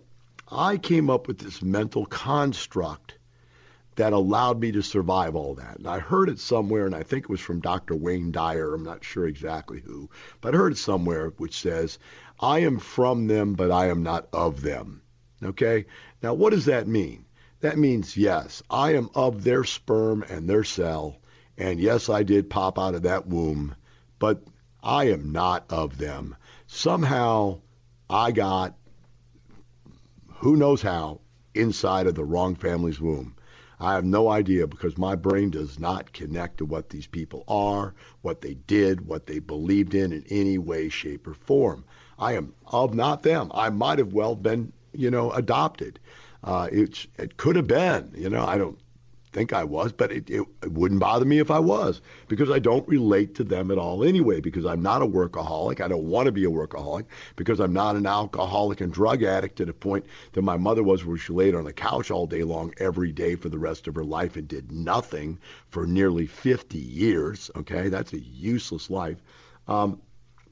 I 0.50 0.78
came 0.78 1.12
up 1.12 1.28
with 1.28 1.38
this 1.38 1.62
mental 1.62 2.06
construct 2.08 3.20
that 3.96 4.14
allowed 4.14 4.60
me 4.60 4.72
to 4.72 4.82
survive 4.82 5.36
all 5.36 5.56
that. 5.56 5.78
And 5.78 5.88
I 5.88 6.00
heard 6.00 6.30
it 6.30 6.40
somewhere, 6.40 6.86
and 6.86 6.96
I 6.96 7.04
think 7.04 7.26
it 7.26 7.30
was 7.30 7.42
from 7.42 7.60
Dr. 7.60 7.96
Wayne 7.96 8.32
Dyer. 8.32 8.74
I'm 8.74 8.84
not 8.84 9.04
sure 9.04 9.28
exactly 9.28 9.82
who, 9.82 10.10
but 10.40 10.54
I 10.54 10.58
heard 10.58 10.74
it 10.74 10.78
somewhere 10.78 11.30
which 11.38 11.60
says, 11.60 12.00
I 12.40 12.60
am 12.60 12.80
from 12.80 13.28
them, 13.28 13.54
but 13.54 13.70
I 13.70 13.88
am 13.88 14.04
not 14.04 14.28
of 14.32 14.62
them. 14.62 15.02
Okay? 15.44 15.86
Now, 16.24 16.34
what 16.34 16.52
does 16.52 16.66
that 16.66 16.88
mean? 16.88 17.26
That 17.60 17.78
means, 17.78 18.18
yes, 18.18 18.64
I 18.70 18.96
am 18.96 19.10
of 19.14 19.44
their 19.44 19.64
sperm 19.64 20.24
and 20.24 20.50
their 20.50 20.64
cell, 20.64 21.18
and 21.58 21.80
yes, 21.80 22.10
I 22.10 22.24
did 22.24 22.50
pop 22.50 22.80
out 22.80 22.96
of 22.96 23.04
that 23.04 23.28
womb, 23.28 23.76
but 24.20 24.42
I 24.82 25.10
am 25.10 25.32
not 25.32 25.66
of 25.70 25.98
them. 25.98 26.36
Somehow 26.66 27.60
I 28.10 28.32
got, 28.32 28.76
who 30.38 30.56
knows 30.56 30.82
how, 30.82 31.22
inside 31.54 32.08
of 32.08 32.16
the 32.16 32.24
wrong 32.24 32.56
family's 32.56 33.00
womb. 33.00 33.36
I 33.82 33.94
have 33.94 34.06
no 34.06 34.30
idea 34.30 34.68
because 34.68 34.98
my 34.98 35.16
brain 35.16 35.50
does 35.50 35.80
not 35.80 36.14
connect 36.14 36.60
to 36.60 36.66
what 36.66 36.90
these 36.90 37.08
people 37.08 37.44
are, 37.48 37.96
what 38.22 38.42
they 38.42 38.54
did, 38.54 39.08
what 39.08 39.26
they 39.26 39.40
believed 39.40 39.96
in 39.96 40.14
in 40.14 40.24
any 40.30 40.60
way, 40.60 40.88
shape, 40.88 41.26
or 41.26 41.34
form. 41.34 41.84
I 42.20 42.34
am 42.34 42.54
of 42.68 42.94
not 42.94 43.24
them. 43.24 43.52
I 43.56 43.72
might 43.72 43.98
have 43.98 44.14
well 44.14 44.36
been, 44.36 44.72
you 44.94 45.10
know, 45.10 45.32
adopted. 45.32 46.00
Uh, 46.44 46.70
it, 46.72 47.08
it 47.18 47.38
could 47.38 47.56
have 47.56 47.68
been, 47.68 48.14
you 48.16 48.30
know, 48.30 48.46
I 48.46 48.60
don't, 48.60 48.78
think 49.32 49.54
I 49.54 49.64
was, 49.64 49.92
but 49.92 50.12
it, 50.12 50.30
it, 50.30 50.42
it, 50.62 50.72
wouldn't 50.72 51.00
bother 51.00 51.26
me 51.26 51.40
if 51.40 51.50
I 51.50 51.60
was 51.60 52.02
because 52.28 52.52
I 52.52 52.60
don't 52.60 52.88
relate 52.88 53.36
to 53.36 53.44
them 53.44 53.72
at 53.72 53.78
all 53.78 54.04
anyway, 54.04 54.42
because 54.42 54.66
I'm 54.66 54.82
not 54.82 55.02
a 55.02 55.08
workaholic. 55.08 55.82
I 55.82 55.88
don't 55.88 56.06
want 56.06 56.26
to 56.26 56.32
be 56.32 56.44
a 56.44 56.50
workaholic 56.50 57.06
because 57.36 57.60
I'm 57.60 57.74
not 57.74 57.96
an 57.96 58.06
alcoholic 58.06 58.82
and 58.82 58.92
drug 58.92 59.24
addict 59.24 59.56
to 59.58 59.66
the 59.66 59.74
point 59.74 60.06
that 60.34 60.42
my 60.42 60.58
mother 60.58 60.84
was 60.84 61.06
where 61.06 61.18
she 61.18 61.34
laid 61.34 61.56
on 61.56 61.64
the 61.64 61.74
couch 61.74 62.12
all 62.12 62.28
day 62.28 62.44
long 62.44 62.74
every 62.78 63.12
day 63.12 63.36
for 63.36 63.50
the 63.50 63.60
rest 63.60 63.88
of 63.88 63.96
her 63.96 64.04
life 64.04 64.36
and 64.36 64.48
did 64.48 64.72
nothing 64.72 65.40
for 65.70 65.86
nearly 65.88 66.26
50 66.26 66.78
years. 66.78 67.50
Okay, 67.56 67.90
that's 67.90 68.14
a 68.14 68.20
useless 68.20 68.90
life. 68.90 69.18
Um, 69.68 70.02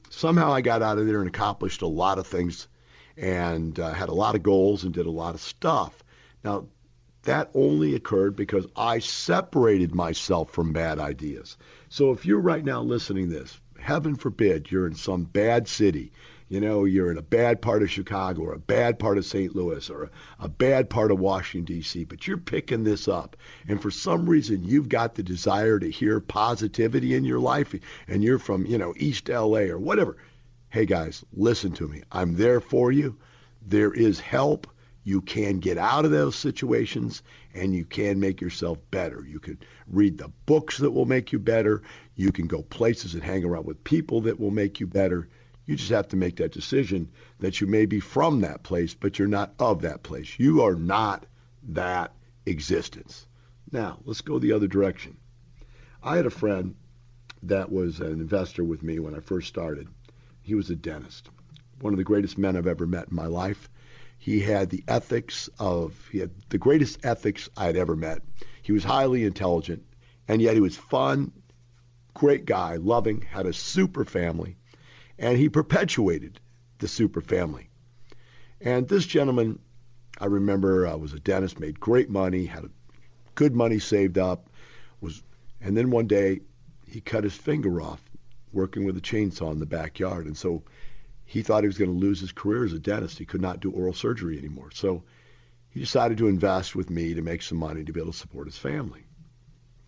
somehow 0.08 0.52
I 0.52 0.60
got 0.60 0.82
out 0.82 0.98
of 0.98 1.06
there 1.06 1.20
and 1.20 1.28
accomplished 1.28 1.82
a 1.82 1.86
lot 1.86 2.18
of 2.18 2.26
things 2.26 2.68
and 3.16 3.78
uh, 3.78 3.92
had 3.92 4.08
a 4.08 4.14
lot 4.14 4.34
of 4.34 4.42
goals 4.42 4.84
and 4.84 4.94
did 4.94 5.06
a 5.06 5.10
lot 5.10 5.34
of 5.34 5.40
stuff. 5.40 6.02
Now, 6.42 6.66
that 7.24 7.50
only 7.54 7.94
occurred 7.94 8.34
because 8.34 8.66
I 8.74 9.00
separated 9.00 9.94
myself 9.94 10.50
from 10.50 10.72
bad 10.72 10.98
ideas. 10.98 11.56
So 11.88 12.12
if 12.12 12.24
you're 12.24 12.40
right 12.40 12.64
now 12.64 12.82
listening 12.82 13.28
this, 13.28 13.60
heaven 13.78 14.16
forbid 14.16 14.70
you're 14.70 14.86
in 14.86 14.94
some 14.94 15.24
bad 15.24 15.68
city, 15.68 16.12
you 16.48 16.60
know, 16.60 16.84
you're 16.84 17.12
in 17.12 17.18
a 17.18 17.22
bad 17.22 17.62
part 17.62 17.82
of 17.82 17.90
Chicago 17.90 18.42
or 18.42 18.54
a 18.54 18.58
bad 18.58 18.98
part 18.98 19.18
of 19.18 19.24
St. 19.24 19.54
Louis 19.54 19.88
or 19.88 20.04
a, 20.04 20.10
a 20.40 20.48
bad 20.48 20.90
part 20.90 21.12
of 21.12 21.20
Washington, 21.20 21.76
D.C., 21.76 22.04
but 22.04 22.26
you're 22.26 22.38
picking 22.38 22.82
this 22.82 23.06
up. 23.06 23.36
And 23.68 23.80
for 23.80 23.90
some 23.90 24.28
reason, 24.28 24.64
you've 24.64 24.88
got 24.88 25.14
the 25.14 25.22
desire 25.22 25.78
to 25.78 25.90
hear 25.90 26.18
positivity 26.20 27.14
in 27.14 27.24
your 27.24 27.38
life 27.38 27.74
and 28.08 28.24
you're 28.24 28.40
from, 28.40 28.66
you 28.66 28.78
know, 28.78 28.94
East 28.96 29.30
L.A. 29.30 29.68
or 29.70 29.78
whatever. 29.78 30.16
Hey, 30.70 30.86
guys, 30.86 31.24
listen 31.32 31.72
to 31.74 31.86
me. 31.86 32.02
I'm 32.10 32.34
there 32.34 32.60
for 32.60 32.90
you. 32.90 33.16
There 33.64 33.92
is 33.92 34.18
help 34.18 34.66
you 35.02 35.22
can 35.22 35.58
get 35.60 35.78
out 35.78 36.04
of 36.04 36.10
those 36.10 36.36
situations 36.36 37.22
and 37.54 37.74
you 37.74 37.84
can 37.84 38.20
make 38.20 38.40
yourself 38.40 38.78
better. 38.90 39.24
You 39.26 39.40
can 39.40 39.58
read 39.86 40.18
the 40.18 40.30
books 40.46 40.78
that 40.78 40.90
will 40.90 41.06
make 41.06 41.32
you 41.32 41.38
better. 41.38 41.82
You 42.16 42.32
can 42.32 42.46
go 42.46 42.62
places 42.62 43.14
and 43.14 43.22
hang 43.22 43.44
around 43.44 43.64
with 43.64 43.82
people 43.82 44.20
that 44.22 44.38
will 44.38 44.50
make 44.50 44.78
you 44.78 44.86
better. 44.86 45.28
You 45.64 45.76
just 45.76 45.90
have 45.90 46.08
to 46.08 46.16
make 46.16 46.36
that 46.36 46.52
decision 46.52 47.10
that 47.38 47.60
you 47.60 47.66
may 47.66 47.86
be 47.86 48.00
from 48.00 48.40
that 48.40 48.62
place, 48.62 48.92
but 48.92 49.18
you're 49.18 49.28
not 49.28 49.54
of 49.58 49.82
that 49.82 50.02
place. 50.02 50.38
You 50.38 50.62
are 50.62 50.74
not 50.74 51.24
that 51.68 52.12
existence. 52.44 53.26
Now, 53.72 54.00
let's 54.04 54.20
go 54.20 54.38
the 54.38 54.52
other 54.52 54.66
direction. 54.66 55.16
I 56.02 56.16
had 56.16 56.26
a 56.26 56.30
friend 56.30 56.74
that 57.44 57.72
was 57.72 58.00
an 58.00 58.12
investor 58.12 58.64
with 58.64 58.82
me 58.82 58.98
when 58.98 59.14
I 59.14 59.20
first 59.20 59.48
started. 59.48 59.88
He 60.42 60.54
was 60.54 60.68
a 60.68 60.76
dentist, 60.76 61.30
one 61.80 61.94
of 61.94 61.98
the 61.98 62.04
greatest 62.04 62.36
men 62.36 62.56
I've 62.56 62.66
ever 62.66 62.86
met 62.86 63.08
in 63.08 63.16
my 63.16 63.26
life 63.26 63.70
he 64.20 64.40
had 64.40 64.68
the 64.68 64.84
ethics 64.86 65.48
of, 65.58 65.94
he 66.12 66.18
had 66.18 66.30
the 66.50 66.58
greatest 66.58 66.98
ethics 67.04 67.48
I'd 67.56 67.74
ever 67.76 67.96
met. 67.96 68.20
He 68.60 68.70
was 68.70 68.84
highly 68.84 69.24
intelligent, 69.24 69.82
and 70.28 70.42
yet 70.42 70.52
he 70.52 70.60
was 70.60 70.76
fun, 70.76 71.32
great 72.12 72.44
guy, 72.44 72.76
loving, 72.76 73.22
had 73.22 73.46
a 73.46 73.54
super 73.54 74.04
family, 74.04 74.56
and 75.18 75.38
he 75.38 75.48
perpetuated 75.48 76.38
the 76.80 76.86
super 76.86 77.22
family. 77.22 77.70
And 78.60 78.86
this 78.86 79.06
gentleman, 79.06 79.58
I 80.20 80.26
remember, 80.26 80.86
uh, 80.86 80.98
was 80.98 81.14
a 81.14 81.18
dentist, 81.18 81.58
made 81.58 81.80
great 81.80 82.10
money, 82.10 82.44
had 82.44 82.68
good 83.34 83.56
money 83.56 83.78
saved 83.78 84.18
up, 84.18 84.50
was, 85.00 85.22
and 85.62 85.74
then 85.74 85.90
one 85.90 86.06
day 86.06 86.40
he 86.86 87.00
cut 87.00 87.24
his 87.24 87.34
finger 87.34 87.80
off 87.80 88.02
working 88.52 88.84
with 88.84 88.98
a 88.98 89.00
chainsaw 89.00 89.50
in 89.50 89.60
the 89.60 89.66
backyard, 89.66 90.26
and 90.26 90.36
so 90.36 90.62
he 91.30 91.42
thought 91.42 91.62
he 91.62 91.68
was 91.68 91.78
going 91.78 91.92
to 91.92 91.96
lose 91.96 92.18
his 92.18 92.32
career 92.32 92.64
as 92.64 92.72
a 92.72 92.80
dentist. 92.80 93.16
He 93.16 93.24
could 93.24 93.40
not 93.40 93.60
do 93.60 93.70
oral 93.70 93.94
surgery 93.94 94.36
anymore. 94.36 94.70
So 94.74 95.04
he 95.68 95.78
decided 95.78 96.18
to 96.18 96.26
invest 96.26 96.74
with 96.74 96.90
me 96.90 97.14
to 97.14 97.22
make 97.22 97.42
some 97.42 97.58
money 97.58 97.84
to 97.84 97.92
be 97.92 98.00
able 98.00 98.10
to 98.10 98.18
support 98.18 98.48
his 98.48 98.58
family. 98.58 99.04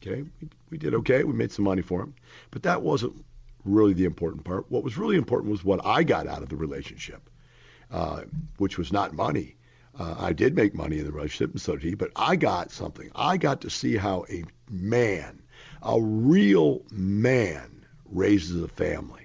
Okay, 0.00 0.22
we, 0.22 0.48
we 0.70 0.78
did 0.78 0.94
okay. 0.94 1.24
We 1.24 1.32
made 1.32 1.50
some 1.50 1.64
money 1.64 1.82
for 1.82 2.00
him, 2.00 2.14
but 2.52 2.62
that 2.62 2.82
wasn't 2.82 3.24
really 3.64 3.92
the 3.92 4.04
important 4.04 4.44
part. 4.44 4.70
What 4.70 4.84
was 4.84 4.96
really 4.96 5.16
important 5.16 5.50
was 5.50 5.64
what 5.64 5.84
I 5.84 6.04
got 6.04 6.28
out 6.28 6.42
of 6.44 6.48
the 6.48 6.54
relationship, 6.54 7.28
uh, 7.90 8.22
which 8.58 8.78
was 8.78 8.92
not 8.92 9.12
money. 9.12 9.56
Uh, 9.98 10.14
I 10.16 10.32
did 10.34 10.54
make 10.54 10.76
money 10.76 11.00
in 11.00 11.06
the 11.06 11.12
relationship, 11.12 11.50
and 11.50 11.60
so 11.60 11.72
did 11.72 11.82
he. 11.82 11.94
But 11.96 12.12
I 12.14 12.36
got 12.36 12.70
something. 12.70 13.10
I 13.16 13.36
got 13.36 13.62
to 13.62 13.70
see 13.70 13.96
how 13.96 14.26
a 14.30 14.44
man, 14.70 15.42
a 15.82 16.00
real 16.00 16.82
man, 16.92 17.84
raises 18.04 18.62
a 18.62 18.68
family 18.68 19.21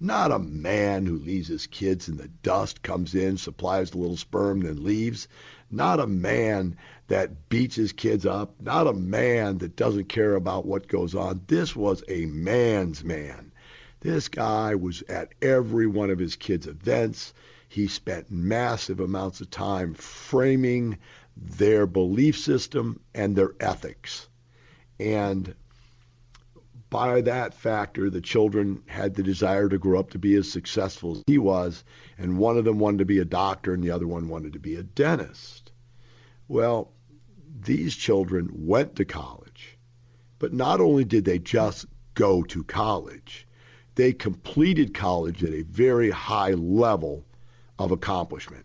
not 0.00 0.30
a 0.30 0.38
man 0.38 1.06
who 1.06 1.18
leaves 1.18 1.48
his 1.48 1.66
kids 1.66 2.08
in 2.08 2.16
the 2.16 2.28
dust, 2.28 2.82
comes 2.82 3.14
in, 3.14 3.36
supplies 3.36 3.92
a 3.92 3.98
little 3.98 4.16
sperm, 4.16 4.60
then 4.60 4.84
leaves. 4.84 5.26
Not 5.70 5.98
a 6.00 6.06
man 6.06 6.76
that 7.08 7.48
beats 7.48 7.76
his 7.76 7.92
kids 7.92 8.24
up. 8.24 8.60
Not 8.60 8.86
a 8.86 8.92
man 8.92 9.58
that 9.58 9.76
doesn't 9.76 10.08
care 10.08 10.34
about 10.34 10.66
what 10.66 10.88
goes 10.88 11.14
on. 11.14 11.42
This 11.48 11.74
was 11.74 12.04
a 12.08 12.26
man's 12.26 13.02
man. 13.02 13.52
This 14.00 14.28
guy 14.28 14.76
was 14.76 15.02
at 15.08 15.34
every 15.42 15.86
one 15.86 16.10
of 16.10 16.18
his 16.18 16.36
kids' 16.36 16.68
events. 16.68 17.34
He 17.68 17.88
spent 17.88 18.30
massive 18.30 19.00
amounts 19.00 19.40
of 19.40 19.50
time 19.50 19.94
framing 19.94 20.98
their 21.36 21.86
belief 21.86 22.38
system 22.38 23.00
and 23.14 23.34
their 23.34 23.54
ethics. 23.60 24.28
And 25.00 25.54
by 26.90 27.20
that 27.20 27.52
factor, 27.52 28.08
the 28.08 28.20
children 28.20 28.82
had 28.86 29.14
the 29.14 29.22
desire 29.22 29.68
to 29.68 29.78
grow 29.78 30.00
up 30.00 30.10
to 30.10 30.18
be 30.18 30.34
as 30.36 30.50
successful 30.50 31.12
as 31.12 31.24
he 31.26 31.36
was, 31.36 31.84
and 32.16 32.38
one 32.38 32.56
of 32.56 32.64
them 32.64 32.78
wanted 32.78 32.98
to 32.98 33.04
be 33.04 33.18
a 33.18 33.24
doctor 33.24 33.74
and 33.74 33.84
the 33.84 33.90
other 33.90 34.06
one 34.06 34.28
wanted 34.28 34.54
to 34.54 34.58
be 34.58 34.74
a 34.76 34.82
dentist. 34.82 35.70
Well, 36.48 36.92
these 37.60 37.94
children 37.94 38.48
went 38.52 38.96
to 38.96 39.04
college, 39.04 39.76
but 40.38 40.52
not 40.54 40.80
only 40.80 41.04
did 41.04 41.24
they 41.24 41.38
just 41.38 41.86
go 42.14 42.42
to 42.44 42.64
college, 42.64 43.46
they 43.94 44.12
completed 44.12 44.94
college 44.94 45.44
at 45.44 45.52
a 45.52 45.62
very 45.62 46.10
high 46.10 46.52
level 46.52 47.26
of 47.78 47.90
accomplishment, 47.90 48.64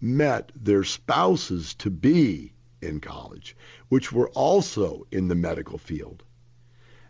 met 0.00 0.52
their 0.54 0.84
spouses 0.84 1.74
to 1.74 1.90
be 1.90 2.52
in 2.80 3.00
college, 3.00 3.56
which 3.88 4.12
were 4.12 4.28
also 4.30 5.06
in 5.10 5.28
the 5.28 5.34
medical 5.34 5.78
field 5.78 6.22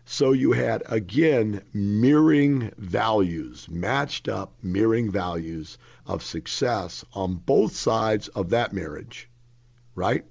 so 0.05 0.33
you 0.33 0.51
had, 0.51 0.83
again, 0.87 1.61
mirroring 1.73 2.71
values, 2.77 3.67
matched 3.69 4.27
up 4.27 4.53
mirroring 4.61 5.09
values 5.09 5.77
of 6.05 6.23
success 6.23 7.05
on 7.13 7.35
both 7.35 7.75
sides 7.75 8.27
of 8.29 8.49
that 8.49 8.73
marriage, 8.73 9.29
right? 9.95 10.25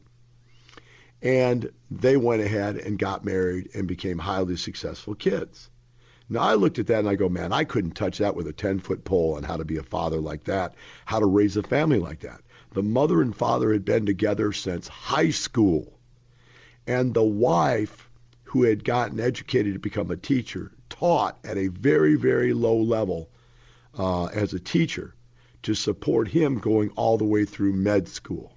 And 1.22 1.70
they 1.90 2.16
went 2.16 2.42
ahead 2.42 2.76
and 2.76 2.98
got 2.98 3.24
married 3.24 3.70
and 3.74 3.88
became 3.88 4.18
highly 4.18 4.56
successful 4.56 5.14
kids. 5.14 5.70
Now 6.28 6.40
I 6.40 6.54
looked 6.54 6.78
at 6.78 6.88
that 6.88 7.00
and 7.00 7.08
I 7.08 7.14
go, 7.14 7.28
man, 7.28 7.52
I 7.52 7.64
couldn't 7.64 7.92
touch 7.92 8.18
that 8.18 8.36
with 8.36 8.46
a 8.48 8.52
10 8.52 8.80
foot 8.80 9.04
pole 9.04 9.36
on 9.36 9.42
how 9.42 9.56
to 9.56 9.64
be 9.64 9.78
a 9.78 9.82
father 9.82 10.20
like 10.20 10.44
that, 10.44 10.74
how 11.06 11.18
to 11.18 11.26
raise 11.26 11.56
a 11.56 11.62
family 11.62 11.98
like 11.98 12.20
that. 12.20 12.40
The 12.72 12.82
mother 12.82 13.22
and 13.22 13.34
father 13.34 13.72
had 13.72 13.84
been 13.84 14.06
together 14.06 14.52
since 14.52 14.88
high 14.88 15.30
school. 15.30 15.98
And 16.86 17.14
the 17.14 17.22
wife 17.22 18.10
who 18.52 18.64
had 18.64 18.84
gotten 18.84 19.18
educated 19.18 19.72
to 19.72 19.78
become 19.78 20.10
a 20.10 20.16
teacher 20.16 20.70
taught 20.90 21.38
at 21.42 21.56
a 21.56 21.68
very, 21.68 22.16
very 22.16 22.52
low 22.52 22.76
level 22.76 23.30
uh, 23.98 24.26
as 24.26 24.52
a 24.52 24.60
teacher 24.60 25.14
to 25.62 25.72
support 25.72 26.28
him 26.28 26.58
going 26.58 26.90
all 26.90 27.16
the 27.16 27.24
way 27.24 27.46
through 27.46 27.72
med 27.72 28.06
school. 28.06 28.54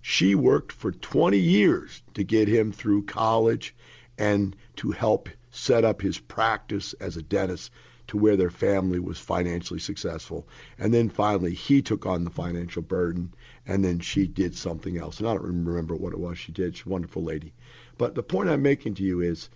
She 0.00 0.34
worked 0.34 0.72
for 0.72 0.90
20 0.90 1.38
years 1.38 2.02
to 2.14 2.24
get 2.24 2.48
him 2.48 2.72
through 2.72 3.04
college 3.04 3.76
and 4.18 4.56
to 4.78 4.90
help 4.90 5.28
set 5.52 5.84
up 5.84 6.02
his 6.02 6.18
practice 6.18 6.92
as 6.94 7.16
a 7.16 7.22
dentist 7.22 7.70
to 8.08 8.16
where 8.16 8.36
their 8.36 8.50
family 8.50 8.98
was 8.98 9.20
financially 9.20 9.78
successful. 9.78 10.48
And 10.80 10.92
then 10.92 11.08
finally, 11.08 11.54
he 11.54 11.80
took 11.80 12.06
on 12.06 12.24
the 12.24 12.30
financial 12.30 12.82
burden, 12.82 13.32
and 13.68 13.84
then 13.84 14.00
she 14.00 14.26
did 14.26 14.56
something 14.56 14.98
else. 14.98 15.20
And 15.20 15.28
I 15.28 15.34
don't 15.34 15.64
remember 15.64 15.94
what 15.94 16.12
it 16.12 16.18
was 16.18 16.38
she 16.38 16.50
did. 16.50 16.76
She's 16.76 16.86
a 16.86 16.88
wonderful 16.88 17.22
lady. 17.22 17.52
But 17.98 18.14
the 18.14 18.22
point 18.22 18.48
I'm 18.48 18.62
making 18.62 18.94
to 18.94 19.02
you 19.02 19.20
is 19.20 19.48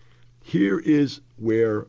here 0.43 0.78
is 0.78 1.20
where 1.37 1.87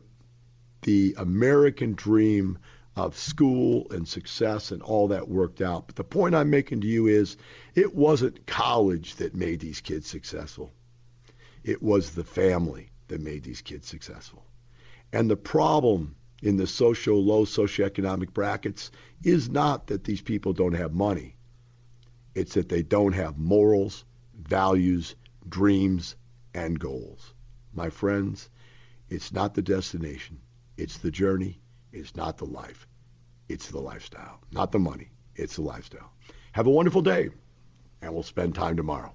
the 0.82 1.14
American 1.18 1.94
dream 1.94 2.58
of 2.96 3.16
school 3.16 3.86
and 3.90 4.08
success 4.08 4.72
and 4.72 4.82
all 4.82 5.08
that 5.08 5.28
worked 5.28 5.60
out. 5.60 5.86
But 5.86 5.96
the 5.96 6.04
point 6.04 6.34
I'm 6.34 6.50
making 6.50 6.80
to 6.80 6.86
you 6.86 7.06
is 7.06 7.36
it 7.74 7.94
wasn't 7.94 8.46
college 8.46 9.14
that 9.16 9.34
made 9.34 9.60
these 9.60 9.80
kids 9.80 10.08
successful. 10.08 10.72
It 11.62 11.82
was 11.82 12.10
the 12.10 12.24
family 12.24 12.90
that 13.06 13.20
made 13.20 13.44
these 13.44 13.60
kids 13.60 13.86
successful. 13.86 14.44
And 15.12 15.30
the 15.30 15.36
problem 15.36 16.16
in 16.42 16.56
the 16.56 16.66
social 16.66 17.22
low 17.22 17.44
socioeconomic 17.44 18.32
brackets 18.32 18.90
is 19.22 19.48
not 19.48 19.86
that 19.88 20.04
these 20.04 20.20
people 20.20 20.52
don't 20.52 20.74
have 20.74 20.92
money. 20.92 21.36
It's 22.34 22.54
that 22.54 22.68
they 22.68 22.82
don't 22.82 23.12
have 23.12 23.38
morals, 23.38 24.04
values, 24.36 25.14
dreams, 25.48 26.16
and 26.58 26.80
goals. 26.80 27.34
My 27.72 27.88
friends, 27.88 28.50
it's 29.08 29.32
not 29.32 29.54
the 29.54 29.62
destination. 29.62 30.40
It's 30.76 30.98
the 30.98 31.10
journey. 31.10 31.60
It's 31.92 32.16
not 32.16 32.36
the 32.36 32.46
life. 32.46 32.86
It's 33.48 33.68
the 33.68 33.78
lifestyle. 33.78 34.40
Not 34.50 34.72
the 34.72 34.80
money. 34.80 35.10
It's 35.36 35.54
the 35.54 35.62
lifestyle. 35.62 36.10
Have 36.52 36.66
a 36.66 36.70
wonderful 36.70 37.02
day, 37.02 37.30
and 38.02 38.12
we'll 38.12 38.24
spend 38.24 38.56
time 38.56 38.76
tomorrow. 38.76 39.14